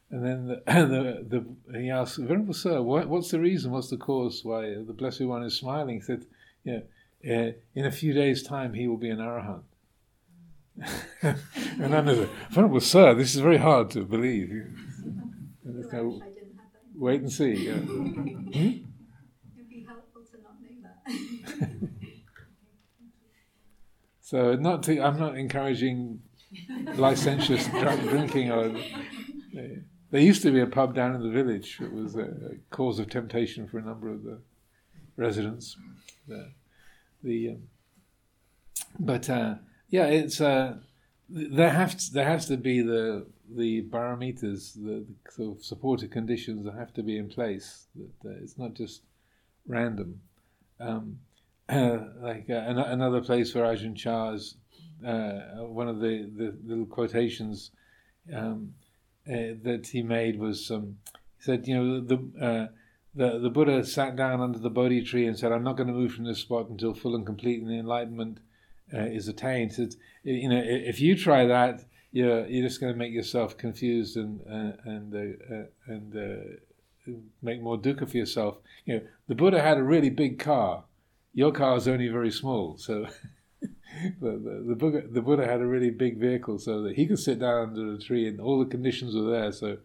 [0.10, 3.98] And then the, the, the, he asks, Venerable Sir, what, what's the reason, what's the
[3.98, 5.96] cause why the Blessed One is smiling?
[5.96, 6.26] He said,
[6.66, 6.82] yeah,
[7.30, 9.64] uh, in a few days' time he will be an arahant.
[11.22, 11.38] and
[11.84, 14.50] Ananda said, Venerable Sir, this is very hard to believe.
[14.50, 17.00] And kind of, I didn't have that.
[17.00, 17.54] wait and see.
[17.54, 17.74] Yeah.
[17.74, 21.90] It'd be helpful to not know that.
[24.32, 26.22] So not to, I'm not encouraging
[26.96, 28.50] licentious drunk drinking.
[28.50, 28.74] Or
[30.10, 31.80] there used to be a pub down in the village.
[31.82, 34.40] It was a, a cause of temptation for a number of the
[35.18, 35.76] residents.
[36.30, 36.54] The,
[37.24, 37.62] the um,
[39.00, 39.56] but uh,
[39.90, 40.78] yeah, it's uh,
[41.30, 46.10] there have to, there has to be the the paramitas, the, the sort of supportive
[46.12, 47.88] conditions that have to be in place.
[47.96, 49.02] That uh, it's not just
[49.68, 50.22] random.
[50.80, 51.20] Um,
[51.70, 54.56] like uh, an- another place where Ajahn Chah's
[55.06, 57.72] uh, one of the, the little quotations
[58.36, 58.74] um,
[59.28, 60.98] uh, that he made was um,
[61.38, 62.68] he said, you know, the, uh,
[63.16, 65.94] the the Buddha sat down under the Bodhi tree and said, "I'm not going to
[65.94, 68.40] move from this spot until full and complete enlightenment
[68.94, 73.00] uh, is attained." Said, you know, if you try that, you're you're just going to
[73.00, 78.58] make yourself confused and uh, and uh, uh, and uh, make more dukkha for yourself.
[78.86, 80.86] You know, the Buddha had a really big car
[81.34, 83.08] your car is only very small, so
[83.62, 87.20] the, the, the, Buddha, the Buddha had a really big vehicle so that he could
[87.20, 89.52] sit down under a tree and all the conditions were there.
[89.52, 89.78] So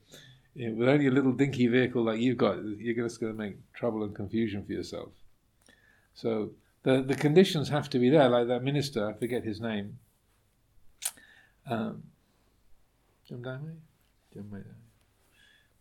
[0.56, 4.02] with only a little dinky vehicle like you've got, you're just going to make trouble
[4.04, 5.12] and confusion for yourself.
[6.14, 6.50] So
[6.82, 9.98] the, the conditions have to be there, like that minister, I forget his name.
[11.68, 12.02] Um.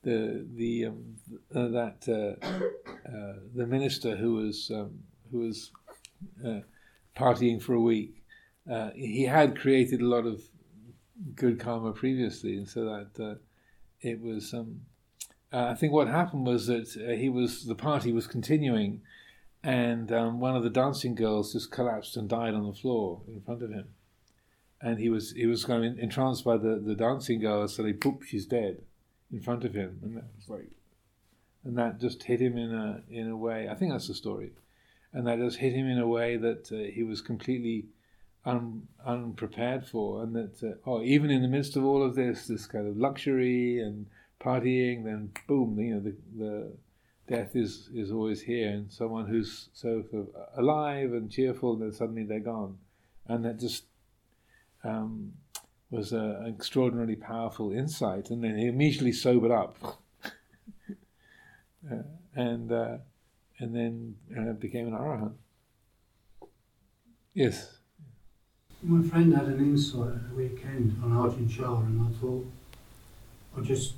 [0.04, 1.16] The the um,
[1.54, 2.46] uh, that uh,
[3.08, 5.00] uh, the minister who was um,
[5.32, 5.72] who was
[6.44, 6.62] uh,
[7.16, 8.24] partying for a week,
[8.72, 10.42] uh, he had created a lot of
[11.36, 13.36] good karma previously, and so that uh,
[14.06, 14.54] it was.
[14.54, 14.82] Um,
[15.52, 19.02] uh, I think what happened was that uh, he was the party was continuing,
[19.64, 23.42] and um, one of the dancing girls just collapsed and died on the floor in
[23.42, 23.90] front of him,
[24.82, 27.94] and he was he was kind of entranced by the, the dancing girl, so he
[27.94, 28.82] poop, she's dead,
[29.32, 30.72] in front of him, and that was like,
[31.64, 33.68] and that just hit him in a in a way.
[33.70, 34.52] I think that's the story,
[35.14, 37.86] and that just hit him in a way that uh, he was completely
[38.46, 42.48] un, unprepared for, and that uh, oh, even in the midst of all of this,
[42.48, 44.06] this kind of luxury and
[44.40, 46.72] partying, then boom, you know, the, the
[47.28, 51.82] death is is always here, and someone who's so sort of alive and cheerful, and
[51.82, 52.78] then suddenly they're gone,
[53.28, 53.86] and that just
[54.84, 55.34] um,
[55.90, 59.76] was an extraordinarily powerful insight, and then he immediately sobered up,
[61.92, 61.96] uh,
[62.36, 62.98] and uh,
[63.60, 65.34] and then uh, became an arahant.
[67.34, 67.75] Yes.
[68.88, 72.46] My friend had an insight at the weekend on Ajahn Chah, and I thought,
[73.58, 73.94] I just,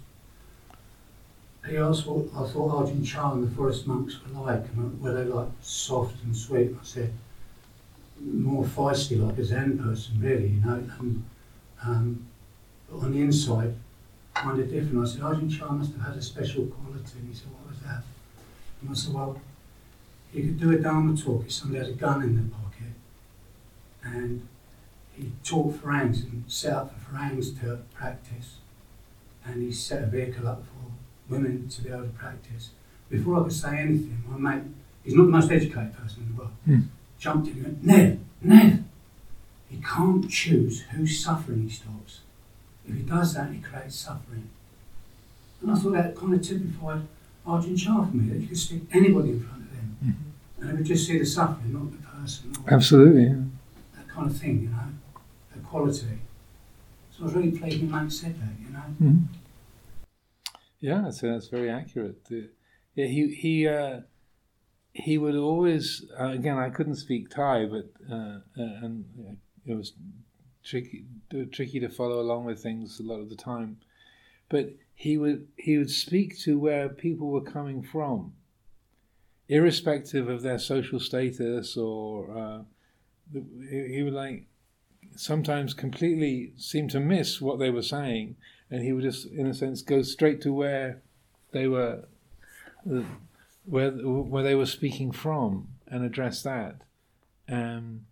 [1.67, 5.13] he asked what I thought Ajahn Chah and the forest monks were like, and were
[5.13, 6.73] they like soft and sweet?
[6.79, 7.11] I said,
[8.21, 10.81] more feisty, like a Zen person, really, you know.
[10.99, 11.25] And
[11.83, 12.27] um,
[12.89, 13.75] but on the inside,
[14.35, 15.05] kind of different.
[15.05, 17.19] I said, Ajahn Chah must have had a special quality.
[17.19, 18.03] And he said, what was that?
[18.81, 19.41] And I said, well,
[20.31, 22.93] he could do a Dharma talk if somebody had a gun in their pocket,
[24.03, 24.47] and
[25.18, 28.57] he taught Farangs and set up for Farangs to practice,
[29.45, 32.70] and he set a vehicle up for women to be able to practice.
[33.09, 34.63] Before I could say anything, my mate,
[35.03, 36.80] he's not the most educated person in the world, Hmm.
[37.20, 38.84] jumped in and went, Ned, Ned,
[39.70, 42.22] he can't choose whose suffering he stops.
[42.88, 44.49] If he does that, he creates suffering.
[45.61, 47.01] And I thought that kind of typified
[47.45, 50.61] Ajahn Chah for me, that you could stick anybody in front of them, Mhm.
[50.61, 52.51] and they would just see the suffering, not the person.
[52.65, 53.24] or Absolutely.
[53.28, 53.36] yeah.
[53.95, 54.80] that kind of thing, you know,
[55.70, 56.20] quality.
[57.11, 58.84] So I was really pleased my mate said that, you know.
[59.01, 59.28] Mhm.
[60.80, 62.18] Yeah, so that's very accurate.
[62.95, 64.01] Yeah, he he uh,
[64.93, 66.57] he would always uh, again.
[66.57, 69.34] I couldn't speak Thai, but uh, uh, and uh,
[69.65, 69.93] it was
[70.63, 71.05] tricky
[71.51, 73.78] tricky to follow along with things a lot of the time.
[74.49, 78.34] But he would he would speak to where people were coming from,
[79.49, 82.61] irrespective of their social status or uh,
[83.70, 84.45] he would like
[85.20, 88.36] sometimes completely seem to miss what they were saying
[88.70, 91.01] and he would just, in a sense, go straight to where
[91.51, 92.05] they were,
[92.91, 93.01] uh,
[93.65, 96.82] where where they were speaking from, and address that,
[97.49, 98.05] um,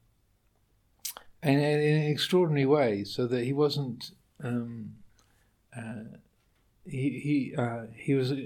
[1.43, 4.12] and, and in an extraordinary way, so that he wasn't,
[4.43, 4.95] um,
[5.76, 6.18] uh,
[6.86, 8.32] he he uh, he was.
[8.32, 8.45] Uh,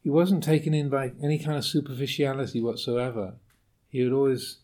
[0.00, 3.34] he wasn't taken in by any kind of superficiality whatsoever.
[3.90, 4.58] He would always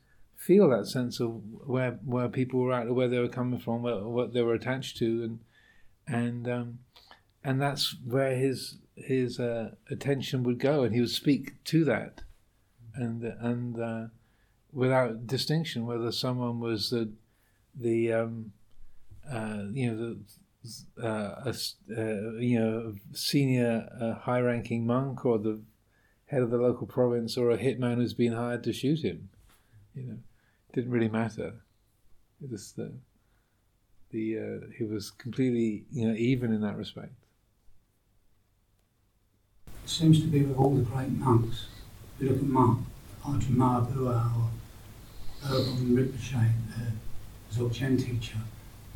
[0.47, 3.83] feel that sense of where where people were at, or where they were coming from,
[3.83, 5.39] where, what they were attached to, and
[6.07, 6.79] and um,
[7.43, 12.23] and that's where his his uh, attention would go, and he would speak to that,
[12.95, 14.07] and and uh,
[14.73, 17.11] without distinction whether someone was the
[17.75, 18.53] the um,
[19.31, 20.19] uh, you know the
[21.03, 21.55] uh, a,
[21.97, 25.61] uh, you know senior uh, high ranking monk or the
[26.27, 29.29] head of the local province or a hitman who's been hired to shoot him,
[29.95, 30.19] you know,
[30.75, 31.55] didn't really matter.
[32.43, 32.93] It was the
[34.11, 37.15] the uh, he was completely you know even in that respect.
[39.67, 41.67] It seems to be with all the great monks.
[42.19, 42.79] You look at Mark,
[43.25, 44.51] Ajahn Mahabua or
[45.47, 48.39] Urgyen Rinpoche, the Dzogchen teacher,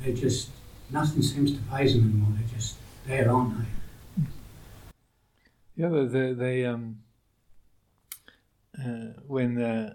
[0.01, 0.49] they just,
[0.91, 2.31] nothing seems to faze them anymore.
[2.39, 2.77] They're just
[3.07, 4.23] there, aren't they?
[5.77, 7.01] Yeah, they they, they um
[8.79, 9.95] uh, when uh,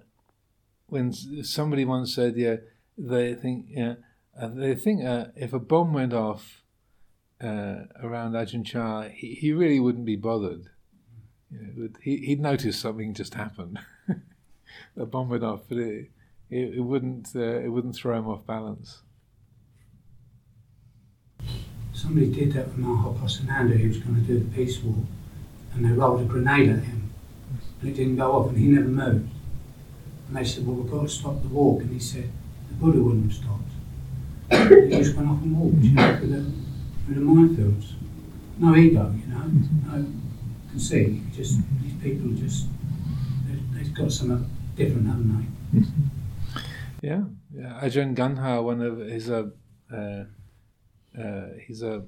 [0.93, 2.57] when somebody once said yeah
[2.97, 3.95] they think yeah
[4.39, 6.61] uh, they think uh, if a bomb went off
[7.41, 10.69] uh, around Ajahn Chah he, he really wouldn't be bothered.
[11.51, 13.79] Know, he he'd notice something just happened.
[14.97, 16.11] a bomb went off, but it
[16.49, 19.01] it, it wouldn't uh, it wouldn't throw him off balance.
[21.93, 23.77] Somebody did that with Maha Ghosananda.
[23.77, 25.05] He was going to do the peace walk,
[25.73, 27.13] and they rolled a grenade at him,
[27.81, 29.32] and it didn't go off, and he never moved.
[30.33, 32.27] And they said, "Well, we've got to stop the walk," and he said,
[32.67, 34.89] "The Buddha wouldn't have stopped.
[34.89, 36.51] he just went off and walked, you know, through the,
[37.05, 37.93] through the minefields.
[38.57, 39.45] No ego, you know.
[39.85, 40.05] No
[40.71, 41.09] conceit.
[41.09, 42.65] You just these people just
[43.45, 47.07] they, they've got something different, haven't they?
[47.07, 47.25] Yeah,
[47.55, 47.79] yeah.
[47.83, 49.49] Ajahn Ganha, one of his uh,
[49.93, 50.23] uh,
[51.15, 52.05] uh, he's a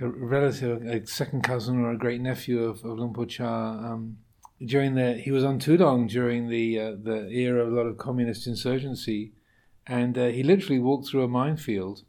[0.00, 3.92] a relative, a second cousin or a great nephew of, of Luang Por Chah.
[3.92, 4.18] Um,
[4.64, 7.98] during the he was on Tudong during the uh, the era of a lot of
[7.98, 9.32] communist insurgency,
[9.86, 12.02] and uh, he literally walked through a minefield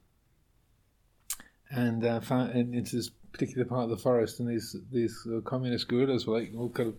[1.69, 5.41] and uh, found and into this particular part of the forest, and these these uh,
[5.41, 6.95] communist guerrillas were like all kind of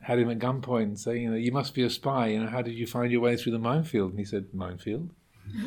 [0.00, 2.28] had him at gunpoint, saying, "You know, you must be a spy.
[2.28, 5.10] You know, how did you find your way through the minefield?" And he said, "Minefield."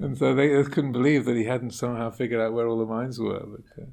[0.00, 3.18] and so they couldn't believe that he hadn't somehow figured out where all the mines
[3.18, 3.44] were.
[3.44, 3.88] But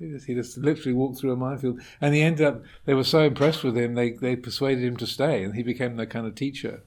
[0.00, 2.62] uh, just, he just literally walked through a minefield, and he ended up.
[2.84, 5.96] They were so impressed with him, they they persuaded him to stay, and he became
[5.96, 6.82] their kind of teacher.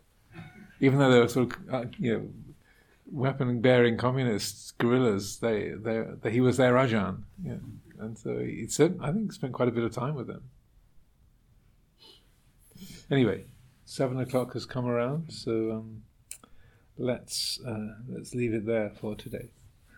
[0.79, 2.29] Even though they were sort of, uh, you know,
[3.11, 7.55] weapon-bearing communists, guerrillas, they, they, they, he was their Ajahn, Yeah.
[7.99, 10.43] And so he spent, I think, spent quite a bit of time with them.
[13.09, 13.45] Anyway,
[13.85, 16.03] seven o'clock has come around, so um,
[16.97, 19.49] let's uh, let's leave it there for today.